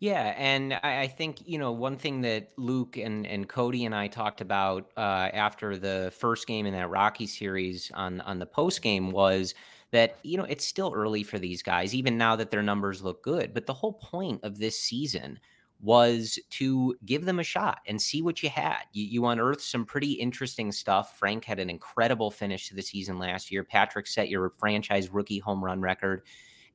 [0.00, 3.94] Yeah, and I, I think you know one thing that Luke and and Cody and
[3.94, 8.46] I talked about uh, after the first game in that Rocky series on on the
[8.46, 9.54] post game was
[9.90, 13.22] that you know it's still early for these guys, even now that their numbers look
[13.24, 13.52] good.
[13.54, 15.40] But the whole point of this season
[15.80, 18.82] was to give them a shot and see what you had.
[18.92, 21.16] You, you unearthed some pretty interesting stuff.
[21.18, 23.62] Frank had an incredible finish to the season last year.
[23.62, 26.22] Patrick set your franchise rookie home run record.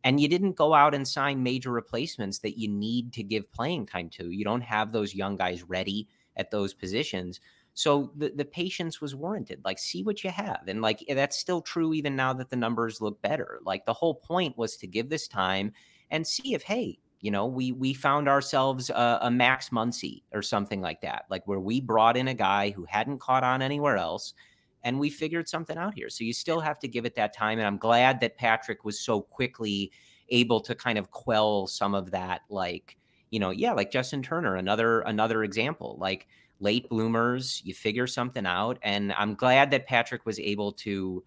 [0.04, 3.86] And you didn't go out and sign major replacements that you need to give playing
[3.86, 4.32] time to.
[4.32, 7.39] You don't have those young guys ready at those positions.
[7.74, 9.62] So the, the patience was warranted.
[9.64, 10.64] Like, see what you have.
[10.68, 13.60] And like, eh, that's still true even now that the numbers look better.
[13.64, 15.72] Like, the whole point was to give this time
[16.12, 20.41] and see if, hey, you know, we we found ourselves a, a Max Muncy or
[20.41, 23.95] something like that, like where we brought in a guy who hadn't caught on anywhere
[23.95, 24.34] else,
[24.84, 26.09] and we figured something out here.
[26.09, 28.99] So you still have to give it that time, and I'm glad that Patrick was
[28.99, 29.91] so quickly
[30.29, 32.97] able to kind of quell some of that, like
[33.31, 36.27] you know, yeah, like Justin Turner, another another example, like
[36.59, 41.23] late bloomers, you figure something out, and I'm glad that Patrick was able to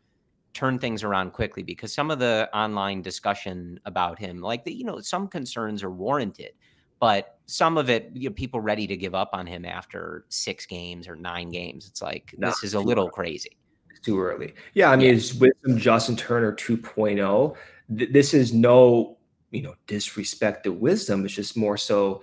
[0.56, 4.84] turn things around quickly because some of the online discussion about him, like the, you
[4.84, 6.52] know, some concerns are warranted,
[6.98, 10.66] but some of it, you know, people ready to give up on him after six
[10.66, 11.86] games or nine games.
[11.86, 13.12] It's like this is a little early.
[13.12, 13.56] crazy.
[13.90, 14.54] It's too early.
[14.74, 15.12] Yeah, I mean, yeah.
[15.12, 17.56] it's with some Justin Turner 2.0.
[17.96, 19.16] Th- this is no,
[19.50, 21.24] you know, disrespect to wisdom.
[21.24, 22.22] It's just more so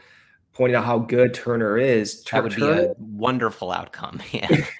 [0.54, 2.24] pointing out how good Turner is.
[2.26, 4.22] That would Turner, be a wonderful outcome.
[4.32, 4.66] Yeah.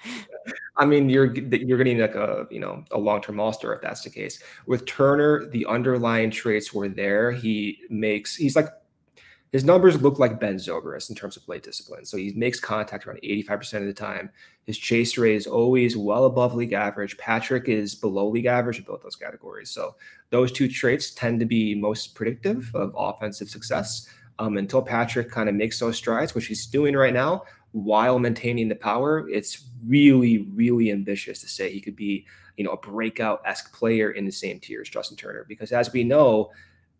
[0.76, 3.80] I mean, you're you're getting like a you know a long term all star if
[3.80, 4.42] that's the case.
[4.66, 7.30] With Turner, the underlying traits were there.
[7.30, 8.66] He makes he's like
[9.54, 12.04] his numbers look like Ben Zobrist in terms of plate discipline.
[12.04, 14.30] So he makes contact around 85% of the time.
[14.64, 17.16] His chase rate is always well above league average.
[17.18, 19.70] Patrick is below league average in both those categories.
[19.70, 19.94] So
[20.30, 24.08] those two traits tend to be most predictive of offensive success.
[24.40, 28.68] Um, until Patrick kind of makes those strides, which he's doing right now, while maintaining
[28.68, 32.26] the power, it's really, really ambitious to say he could be,
[32.56, 35.46] you know, a breakout esque player in the same tier as Justin Turner.
[35.48, 36.50] Because as we know,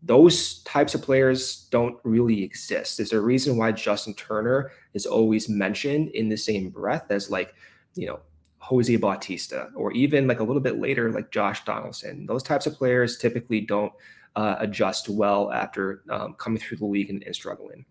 [0.01, 2.97] those types of players don't really exist.
[2.97, 7.55] There's a reason why Justin Turner is always mentioned in the same breath as like,
[7.95, 8.19] you know,
[8.59, 12.25] Jose Bautista, or even like a little bit later, like Josh Donaldson.
[12.25, 13.93] Those types of players typically don't
[14.35, 17.85] uh, adjust well after um, coming through the league and, and struggling.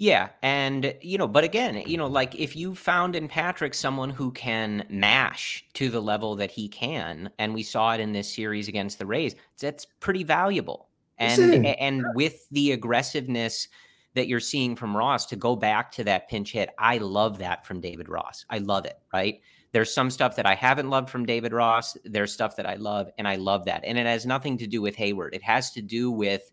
[0.00, 4.08] Yeah, and you know, but again, you know, like if you found in Patrick someone
[4.08, 8.34] who can mash to the level that he can, and we saw it in this
[8.34, 10.88] series against the Rays, that's pretty valuable.
[11.18, 13.68] And and with the aggressiveness
[14.14, 17.66] that you're seeing from Ross to go back to that pinch hit, I love that
[17.66, 18.46] from David Ross.
[18.48, 19.42] I love it, right?
[19.72, 21.94] There's some stuff that I haven't loved from David Ross.
[22.06, 23.84] There's stuff that I love, and I love that.
[23.84, 25.34] And it has nothing to do with Heyward.
[25.34, 26.50] It has to do with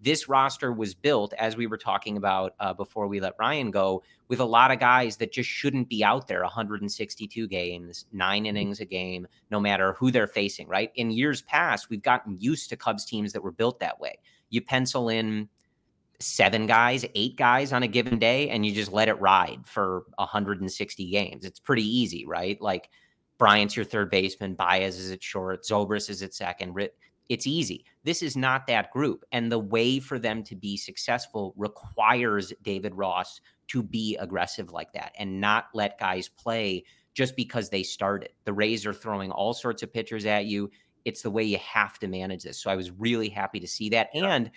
[0.00, 4.02] this roster was built, as we were talking about uh, before we let Ryan go,
[4.28, 8.48] with a lot of guys that just shouldn't be out there 162 games, nine mm-hmm.
[8.48, 10.90] innings a game, no matter who they're facing, right?
[10.94, 14.18] In years past, we've gotten used to Cubs teams that were built that way.
[14.48, 15.48] You pencil in
[16.18, 20.04] seven guys, eight guys on a given day, and you just let it ride for
[20.16, 21.44] 160 games.
[21.44, 22.60] It's pretty easy, right?
[22.60, 22.88] Like
[23.38, 26.74] Bryant's your third baseman, Baez is at short, Zobrist is at second
[27.30, 27.86] it's easy.
[28.02, 29.24] This is not that group.
[29.30, 34.92] And the way for them to be successful requires David Ross to be aggressive like
[34.94, 38.30] that and not let guys play just because they started.
[38.44, 40.70] The Rays are throwing all sorts of pitchers at you.
[41.04, 42.60] It's the way you have to manage this.
[42.60, 44.08] So I was really happy to see that.
[44.12, 44.50] And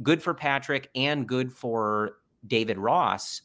[0.00, 3.42] good for Patrick and good for David Ross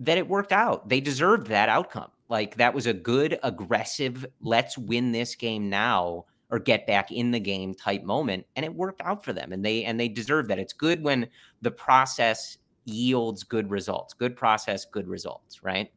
[0.00, 0.86] that it worked out.
[0.86, 2.10] They deserved that outcome.
[2.28, 7.32] Like that was a good, aggressive, let's win this game now or get back in
[7.32, 10.46] the game type moment and it worked out for them and they and they deserve
[10.46, 11.26] that it's good when
[11.62, 15.90] the process yields good results good process good results right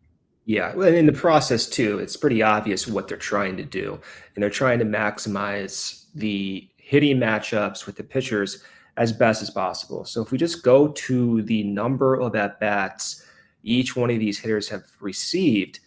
[0.45, 3.99] yeah well, in the process too it's pretty obvious what they're trying to do
[4.33, 8.63] and they're trying to maximize the hitting matchups with the pitchers
[8.97, 10.05] as best as possible.
[10.05, 13.23] So if we just go to the number of at bats
[13.63, 15.79] each one of these hitters have received,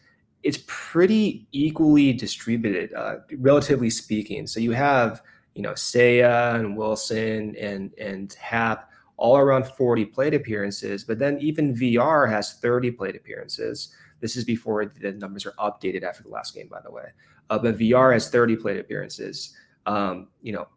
[0.43, 4.47] it's pretty equally distributed, uh, relatively speaking.
[4.47, 5.23] So you have,
[5.55, 11.39] you know, Seiya and Willson and and Happ all around 40 plate appearances, but then
[11.41, 13.93] even VR has 30 plate appearances.
[14.21, 17.07] This is before the numbers are updated after the last game, by the way.
[17.51, 19.57] Uh, but VR has 30 plate appearances.
[19.87, 20.69] Um, you know,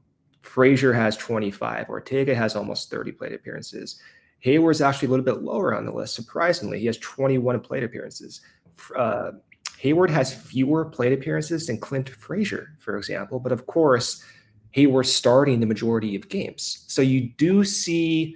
[0.41, 1.89] Frazier has 25.
[1.89, 4.01] Ortega has almost 30 plate appearances.
[4.43, 6.80] Heyward's actually a little bit lower on the list, surprisingly.
[6.80, 8.41] He has 21 plate appearances.
[8.95, 9.32] Uh,
[9.82, 13.40] Heyward has fewer plate appearances than Clint Frazier, for example.
[13.40, 14.24] But of course,
[14.76, 16.86] Heyward's starting the majority of games.
[16.88, 18.36] So you do see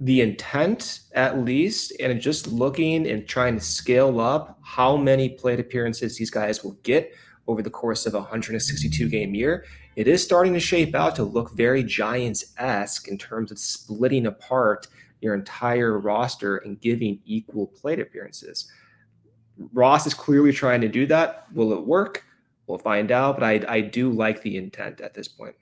[0.00, 5.60] the intent, at least, and just looking and trying to scale up how many plate
[5.60, 7.14] appearances these guys will get
[7.46, 9.64] over the course of a 162 game year.
[9.96, 14.26] It is starting to shape out to look very Giants esque in terms of splitting
[14.26, 14.88] apart
[15.20, 18.70] your entire roster and giving equal plate appearances.
[19.72, 21.46] Ross is clearly trying to do that.
[21.52, 22.24] Will it work?
[22.66, 25.54] We'll find out, but I, I do like the intent at this point.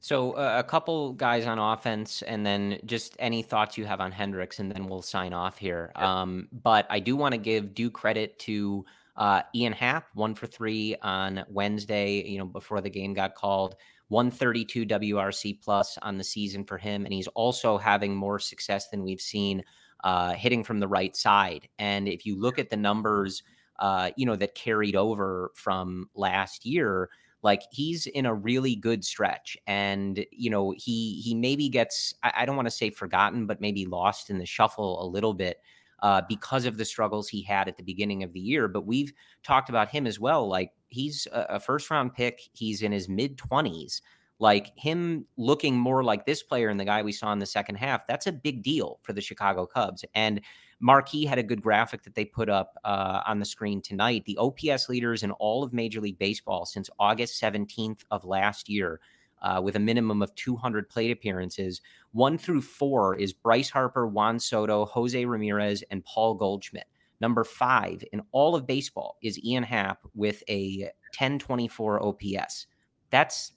[0.00, 4.12] So uh, a couple guys on offense, and then just any thoughts you have on
[4.12, 5.92] Hendricks, and then we'll sign off here.
[5.96, 6.20] Yeah.
[6.20, 8.84] Um, but I do want to give due credit to
[9.16, 12.22] uh, Ian Happ, one for three on Wednesday.
[12.22, 13.76] You know, before the game got called.
[14.08, 17.04] 132 WRC plus on the season for him.
[17.04, 19.64] And he's also having more success than we've seen
[20.04, 21.68] uh, hitting from the right side.
[21.78, 23.42] And if you look at the numbers,
[23.80, 27.08] uh, you know, that carried over from last year,
[27.42, 29.56] like he's in a really good stretch.
[29.66, 33.60] And, you know, he he maybe gets, I, I don't want to say forgotten, but
[33.60, 35.58] maybe lost in the shuffle a little bit
[36.02, 38.68] uh, because of the struggles he had at the beginning of the year.
[38.68, 40.46] But we've talked about him as well.
[40.46, 44.02] Like he's a, a first round pick, he's in his mid 20s.
[44.44, 47.76] Like him looking more like this player and the guy we saw in the second
[47.76, 50.04] half, that's a big deal for the Chicago Cubs.
[50.14, 50.42] And
[50.80, 54.22] Marquee had a good graphic that they put up uh, on the screen tonight.
[54.26, 59.00] The OPS leaders in all of Major League Baseball since August 17th of last year
[59.40, 61.80] uh, with a minimum of 200 plate appearances.
[62.12, 66.84] One through four is Bryce Harper, Juan Soto, Jose Ramirez, and Paul Goldschmidt.
[67.18, 72.66] Number five in all of baseball is Ian Happ with a 1024 OPS.
[73.08, 73.52] That's,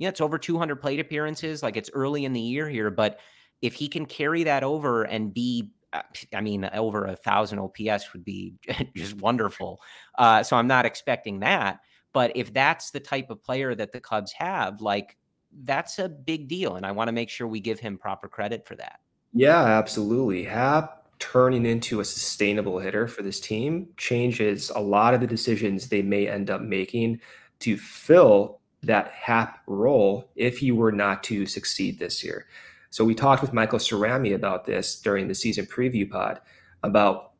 [0.00, 1.62] yeah, it's over 200 plate appearances.
[1.62, 3.20] Like it's early in the year here, but
[3.60, 6.02] if he can carry that over and be uh,
[6.34, 8.54] I mean, over a thousand OPS would be
[8.96, 9.80] just wonderful.
[10.16, 11.80] Uh, so I'm not expecting that.
[12.14, 15.16] But if that's the type of player that the Cubs have, like
[15.64, 16.76] that's a big deal.
[16.76, 19.00] And I want to make sure we give him proper credit for that.
[19.34, 20.44] Yeah, absolutely.
[20.44, 25.88] Happ turning into a sustainable hitter for this team changes a lot of the decisions
[25.88, 27.20] they may end up making
[27.58, 32.46] to fill that Happ role if he were not to succeed this year.
[32.90, 36.40] So we talked with Michael Cerami about this during the season preview pod
[36.82, 37.32] about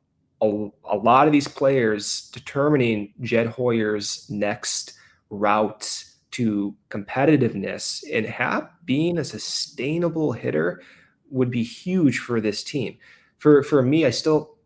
[0.43, 4.95] a, a lot of these players determining Jed Hoyer's next
[5.31, 10.83] route to competitiveness and Happ being a sustainable hitter
[11.31, 12.99] would be huge for this team.
[13.39, 14.57] For for me, I still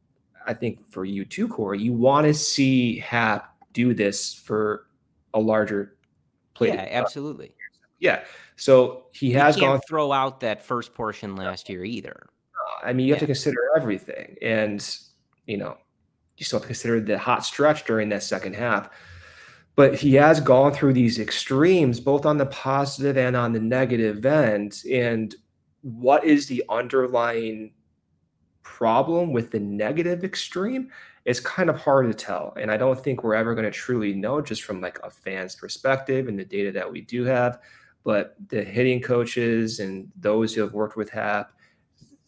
[0.46, 4.86] I think for you too, Corey, you want to see Happ do this for
[5.32, 5.96] a larger
[6.54, 6.68] play.
[6.68, 7.54] Yeah, absolutely.
[7.98, 8.24] Yeah.
[8.56, 12.26] So he has gone throw out that first portion last year either.
[12.82, 13.26] I mean, you have yeah.
[13.26, 14.36] to consider everything.
[14.42, 14.86] And,
[15.46, 15.76] you know,
[16.36, 18.90] you still have to consider the hot stretch during that second half
[19.76, 24.24] but he has gone through these extremes both on the positive and on the negative
[24.24, 25.34] end and
[25.82, 27.72] what is the underlying
[28.62, 30.90] problem with the negative extreme
[31.24, 34.12] is kind of hard to tell and i don't think we're ever going to truly
[34.12, 37.60] know just from like a fan's perspective and the data that we do have
[38.04, 41.52] but the hitting coaches and those who have worked with Happ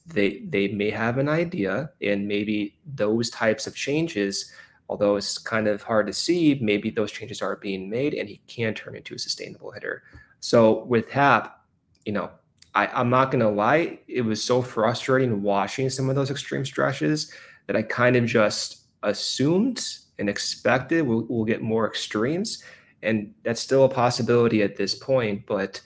[0.07, 4.53] they they may have an idea and maybe those types of changes
[4.89, 8.41] although it's kind of hard to see, maybe those changes are being made and he
[8.47, 10.05] can turn into a sustainable hitter.
[10.41, 11.61] So with Happ,
[12.05, 12.31] you know,
[12.75, 16.65] I, I'm not going to lie, it was so frustrating watching some of those extreme
[16.65, 17.33] stretches
[17.67, 19.85] that I kind of just assumed
[20.19, 22.63] and expected we'll, we'll get more extremes.
[23.03, 25.81] And that's still a possibility at this point, but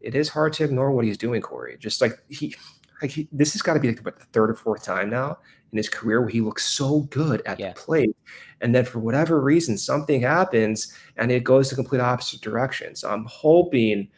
[0.00, 1.76] it is hard to ignore what he's doing, Corey.
[1.78, 2.54] Just like he,
[3.02, 5.38] like he, this has got to be like about the third or fourth time now
[5.72, 7.72] in his career where he looks so good at yeah.
[7.72, 8.16] the plate.
[8.60, 12.94] And then for whatever reason, something happens and it goes the complete opposite direction.
[12.94, 14.08] So I'm hoping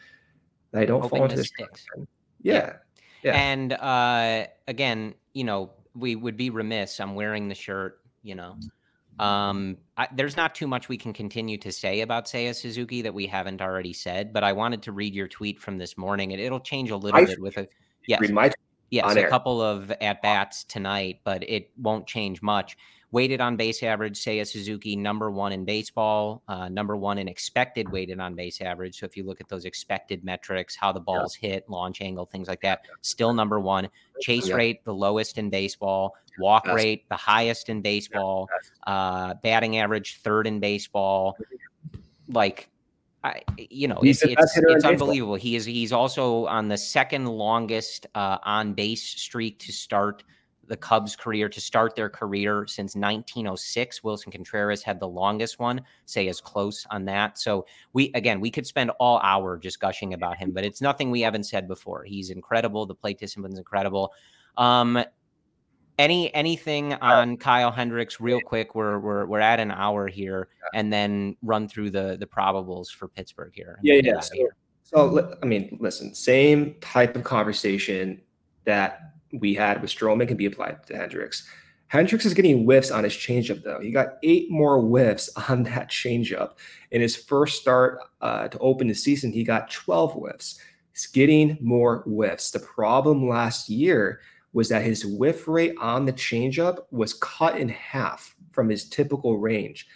[0.71, 1.51] that I don't hoping fall into this.
[1.59, 1.65] Yeah.
[2.41, 2.73] yeah.
[3.23, 3.35] yeah.
[3.35, 6.99] And uh, again, you know, we would be remiss.
[6.99, 8.57] I'm wearing the shirt, you know,
[9.19, 13.13] Um, I, there's not too much we can continue to say about Seiya Suzuki that
[13.13, 16.33] we haven't already said, but I wanted to read your tweet from this morning.
[16.33, 17.67] and it'll change a little I bit with a
[18.07, 18.51] yes, read my
[18.89, 22.75] yes, a couple of at bats tonight, but it won't change much.
[23.13, 27.87] Weighted on base average, Seiya Suzuki, number one in baseball, uh, number one in expected
[27.91, 28.97] weighted on base average.
[28.97, 31.49] So if you look at those expected metrics, how the balls yeah.
[31.51, 33.87] hit, launch angle, things like that, still number one.
[34.19, 34.55] Chase yeah.
[34.55, 36.15] rate, the lowest in baseball.
[36.39, 36.75] Walk yes.
[36.75, 38.49] rate, the highest in baseball.
[38.87, 41.37] Uh, batting average, third in baseball.
[42.29, 42.71] Like
[43.23, 45.35] I, you know, it's it's, it's unbelievable.
[45.35, 50.23] He is he's also on the second longest uh, on base streak to start
[50.67, 54.01] the Cubs' career to start their career since 1906.
[54.03, 57.37] Willson Contreras had the longest one, Seiya's close on that.
[57.37, 61.11] So we again, we could spend all hour just gushing about him, but it's nothing
[61.11, 62.03] we haven't said before.
[62.03, 62.85] He's incredible.
[62.85, 64.13] The plate discipline is incredible.
[64.57, 65.03] Um,
[65.99, 68.73] any anything on Kyle Hendricks real quick?
[68.73, 73.07] We're we're we're at an hour here, and then run through the the probables for
[73.07, 73.79] Pittsburgh here.
[73.83, 74.19] Yeah, yeah.
[74.19, 74.33] So,
[74.83, 78.21] so I mean, listen, same type of conversation
[78.65, 81.47] that we had with Stroman can be applied to Hendricks.
[81.87, 83.79] Hendricks is getting whiffs on his changeup, though.
[83.79, 86.53] He got eight more whiffs on that changeup.
[86.91, 90.59] In his first start uh, to open the season, he got 12 whiffs.
[90.91, 92.51] He's getting more whiffs.
[92.51, 94.21] The problem last year
[94.53, 99.37] was that his whiff rate on the changeup was cut in half from his typical
[99.37, 99.87] range.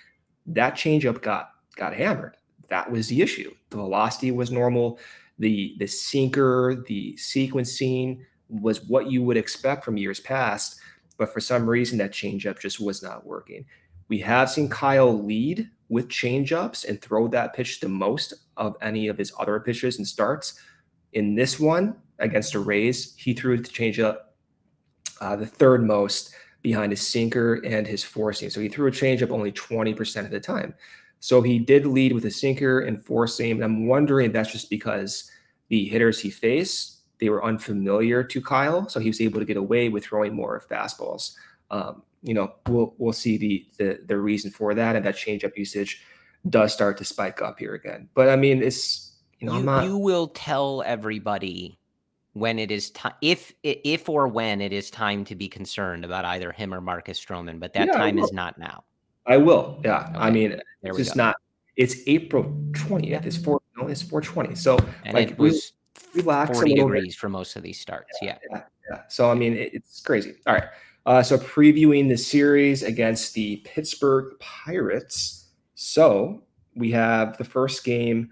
[0.47, 2.37] That changeup got got hammered.
[2.69, 3.53] That was the issue.
[3.69, 4.99] The velocity was normal.
[5.39, 10.79] The the sinker, the sequencing, was what you would expect from years past.
[11.17, 13.65] But for some reason, that changeup just was not working.
[14.07, 19.07] We have seen Kyle lead with changeups and throw that pitch the most of any
[19.07, 20.59] of his other pitches and starts.
[21.13, 24.17] In this one against the Rays, he threw the changeup
[25.19, 28.49] uh, the third most behind his sinker and his seam.
[28.49, 30.73] So he threw a changeup only 20% of the time.
[31.19, 33.57] So he did lead with a sinker and seam.
[33.57, 35.31] And I'm wondering if that's just because
[35.69, 39.57] the hitters he faced they were unfamiliar to Kyle, so he was able to get
[39.57, 41.35] away with throwing more fastballs.
[41.71, 45.57] Um, you know, we'll we'll see the, the the reason for that, and that changeup
[45.57, 46.01] usage
[46.49, 48.09] does start to spike up here again.
[48.13, 49.85] But I mean, it's you know, you, not...
[49.85, 51.77] you will tell everybody
[52.33, 56.25] when it is time, if if or when it is time to be concerned about
[56.25, 58.83] either him or Marcus Stroman, but that yeah, time is not now.
[59.25, 59.81] I will.
[59.83, 60.17] Yeah, okay.
[60.17, 61.23] I mean, it's just go.
[61.23, 61.35] not.
[61.75, 63.25] It's April twentieth.
[63.25, 63.61] It's four.
[63.77, 64.55] No, it's four twenty.
[64.55, 65.73] So and like it was
[66.17, 67.15] relax 40 degrees bit.
[67.15, 68.17] for most of these starts.
[68.21, 68.37] Yeah.
[68.51, 68.63] Yeah.
[68.89, 69.01] yeah.
[69.09, 70.35] So, I mean, it, it's crazy.
[70.45, 70.65] All right.
[71.05, 75.51] Uh, so, previewing the series against the Pittsburgh Pirates.
[75.75, 76.43] So,
[76.75, 78.29] we have the first game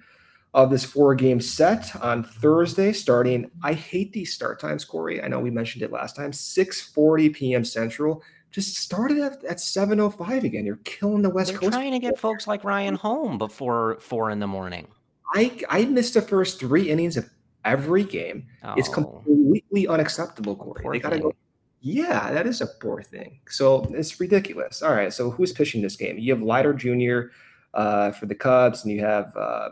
[0.55, 3.51] of this four game set on Thursday, starting.
[3.61, 5.21] I hate these start times, Corey.
[5.21, 7.65] I know we mentioned it last time 6 40 p.m.
[7.65, 8.23] Central.
[8.51, 10.65] Just started at, at 7.05 again.
[10.65, 11.73] You're killing the West They're Coast.
[11.73, 14.87] trying to get folks like Ryan home before four in the morning.
[15.33, 17.29] I, I missed the first three innings of
[17.65, 18.45] every game.
[18.63, 18.75] Oh.
[18.77, 20.81] It's completely unacceptable, Corey.
[20.83, 21.23] Poor they gotta thing.
[21.23, 21.33] go.
[21.81, 23.39] Yeah, that is a poor thing.
[23.47, 24.81] So it's ridiculous.
[24.81, 25.13] All right.
[25.13, 26.17] So who's pitching this game?
[26.17, 27.31] You have Leiter Jr.
[27.73, 29.69] Uh, for the Cubs, and you have uh,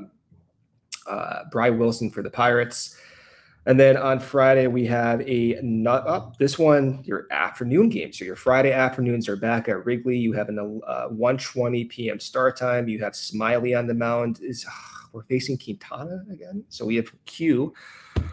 [1.07, 2.97] uh, Bryse Wilson for the Pirates.
[3.65, 6.31] And then on Friday, we have a not up.
[6.31, 8.11] Oh, this one, your afternoon game.
[8.11, 10.17] So your Friday afternoons are back at Wrigley.
[10.17, 12.19] You have an uh, 1:20 p.m.
[12.19, 12.89] start time.
[12.89, 14.39] You have Smyly on the mound.
[14.41, 14.65] Is
[15.13, 16.63] we're facing Quintana again.
[16.69, 17.73] So we have Q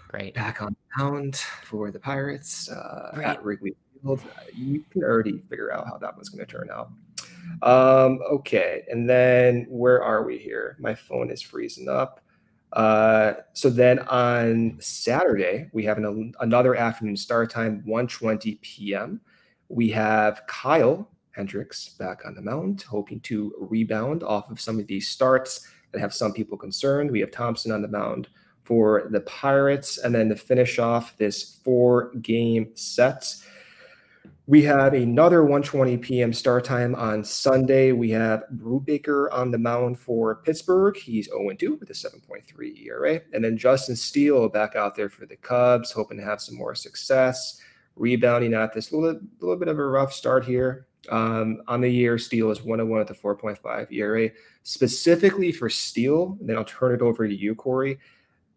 [0.09, 0.35] Great.
[0.35, 4.23] back on the mound for the Pirates uh, at Wrigley Field.
[4.55, 6.91] You can already figure out how that one's going to turn out.
[7.63, 8.85] Um, okay.
[8.89, 10.77] And then where are we here?
[10.81, 12.21] My phone is freezing up.
[12.73, 19.21] Uh, so then on Saturday, we have an, another afternoon start time, 1.20 p.m.
[19.69, 24.87] We have Kyle Hendricks back on the mound, hoping to rebound off of some of
[24.87, 27.11] these starts that have some people concerned.
[27.11, 28.29] We have Thompson on the mound
[28.63, 29.99] for the Pirates.
[29.99, 33.35] And then to finish off this four game set,
[34.51, 36.33] we have another 1:20 p.m.
[36.33, 37.93] start time on Sunday.
[37.93, 40.97] We have Brubaker on the mound for Pittsburgh.
[40.97, 43.21] He's 0-2 with a 7.3 ERA.
[43.33, 46.75] And then Justin Steele back out there for the Cubs, hoping to have some more
[46.75, 47.61] success.
[47.95, 50.89] Rebounding at this little, little bit of a rough start here.
[51.11, 54.31] Um, on the year, Steele is 101 at the 4.5 ERA.
[54.65, 58.01] Specifically for Steele, and then I'll turn it over to you, Corey.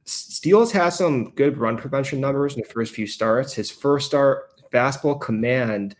[0.05, 3.53] Steele's has some good run prevention numbers in the first few starts.
[3.53, 5.95] His first start, fastball command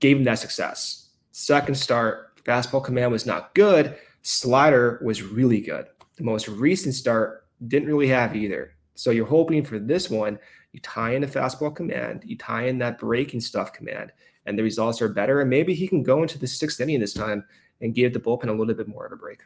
[0.00, 1.10] gave him that success.
[1.32, 3.96] Second start, fastball command was not good.
[4.22, 5.86] Slider was really good.
[6.16, 8.72] The most recent start didn't really have either.
[8.94, 10.38] So you're hoping for this one
[10.74, 14.10] You tie in the fastball command, you tie in that breaking stuff command,
[14.46, 15.40] and the results are better.
[15.40, 17.44] And maybe he can go into the sixth inning this time
[17.80, 19.38] and give the bullpen a little bit more of a break.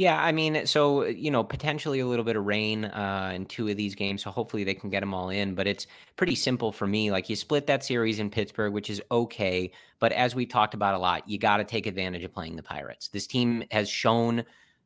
[0.00, 3.68] Yeah, I mean, so you know, potentially a little bit of rain uh, in two
[3.68, 5.54] of these games, so hopefully they can get them all in.
[5.54, 5.86] But it's
[6.16, 7.10] pretty simple for me.
[7.10, 10.94] Like you split that series in Pittsburgh, which is okay, but as we talked about
[10.94, 13.08] a lot, you got to take advantage of playing the Pirates.
[13.08, 14.42] This team has shown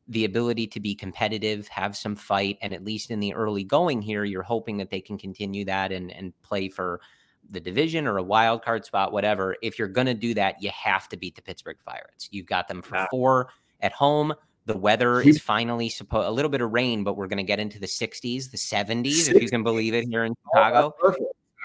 [0.08, 4.02] the ability to be competitive, have some fight, and at least in the early going
[4.02, 7.00] here, you're hoping that they can continue that and and play for
[7.48, 9.54] the division or a wild card spot, whatever.
[9.62, 12.28] If you're going to do that, you have to beat the Pittsburgh Pirates.
[12.32, 13.50] You've got them for four
[13.80, 14.34] at home
[14.66, 17.60] the weather is finally supposed a little bit of rain, but we're going to get
[17.60, 20.94] into the 60s, the 70s, if you can believe it, here in oh, Chicago.
[21.02, 21.14] Oh,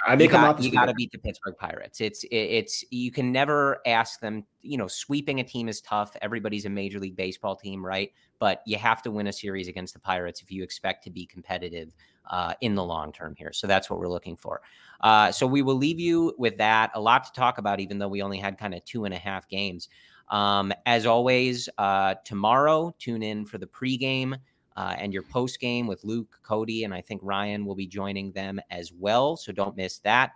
[0.05, 1.99] I make you got, you got to beat the Pittsburgh Pirates.
[2.01, 4.45] It's it, it's you can never ask them.
[4.61, 6.15] You know, sweeping a team is tough.
[6.21, 8.11] Everybody's a Major League Baseball team, right?
[8.39, 11.25] But you have to win a series against the Pirates if you expect to be
[11.25, 11.93] competitive
[12.29, 13.51] uh, in the long term here.
[13.51, 14.61] So that's what we're looking for.
[15.01, 16.91] Uh, so we will leave you with that.
[16.93, 19.17] A lot to talk about, even though we only had kind of two and a
[19.17, 19.89] half games.
[20.29, 24.37] Um, as always, uh, tomorrow, tune in for the pregame
[24.77, 28.61] uh, and your postgame with Luke, Cody, and I think Ryan will be joining them
[28.69, 29.35] as well.
[29.35, 30.31] So don't miss that.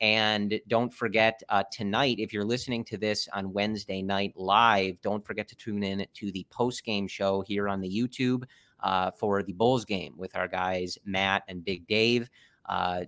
[0.00, 5.24] And don't forget uh, tonight, if you're listening to this on Wednesday night live, don't
[5.24, 8.44] forget to tune in to the post game show here on the YouTube
[8.80, 12.28] uh, for the Bulls game with our guys Matt and Big Dave.
[12.68, 13.04] Uh,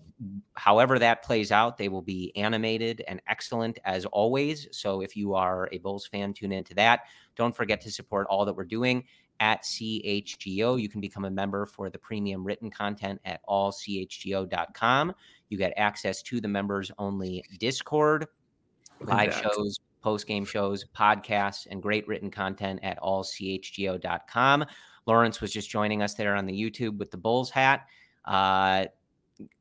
[0.54, 4.68] however, that plays out, they will be animated and excellent as always.
[4.70, 7.02] So if you are a Bulls fan, tune into that.
[7.36, 9.04] Don't forget to support all that we're doing
[9.40, 10.80] at CHGO.
[10.80, 15.14] You can become a member for the premium written content at allchgo.com.
[15.48, 18.26] You get access to the members only Discord,
[19.00, 24.64] live shows, post game shows, podcasts, and great written content at allchgo.com.
[25.06, 27.86] Lawrence was just joining us there on the YouTube with the Bulls hat.
[28.24, 28.86] Uh,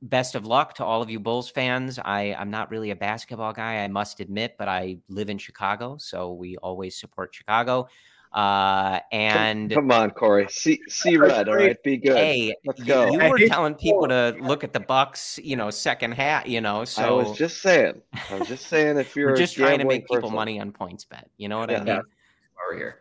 [0.02, 2.00] best of luck to all of you Bulls fans.
[2.04, 5.98] I, I'm not really a basketball guy, I must admit, but I live in Chicago,
[6.00, 7.88] so we always support Chicago.
[8.34, 11.48] Uh, and come on, Corey, see see red.
[11.48, 12.18] All right, be good.
[12.18, 13.10] Hey, let's go.
[13.12, 16.46] You, you were telling people to look at the Bucks, you know, second half.
[16.46, 18.02] You know, so I was just saying.
[18.30, 20.22] I was just saying if you're just trying to make person.
[20.22, 22.02] people money on PointsBet, You know what yeah, I mean?
[22.68, 23.00] Over here.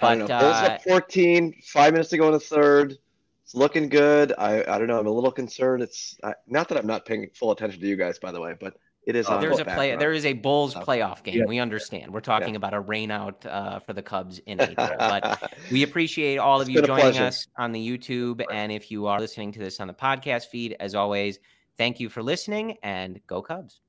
[0.00, 2.98] But uh, Bulls up 14, five minutes to go in the third
[3.44, 4.32] it's looking good.
[4.38, 4.98] I, I don't know.
[4.98, 5.82] I'm a little concerned.
[5.82, 8.54] It's I, not that I'm not paying full attention to you guys, by the way,
[8.58, 8.74] but
[9.06, 9.28] it is.
[9.28, 9.94] Uh, there's a play.
[9.96, 11.40] There is a Bulls playoff game.
[11.40, 11.44] Yeah.
[11.46, 12.10] We understand.
[12.10, 12.56] We're talking yeah.
[12.56, 16.74] about a rainout uh, for the Cubs in April, but we appreciate all of it's
[16.74, 19.94] you joining us on the YouTube, and if you are listening to this on the
[19.94, 21.38] podcast feed, as always,
[21.76, 23.80] thank you for listening and go Cubs.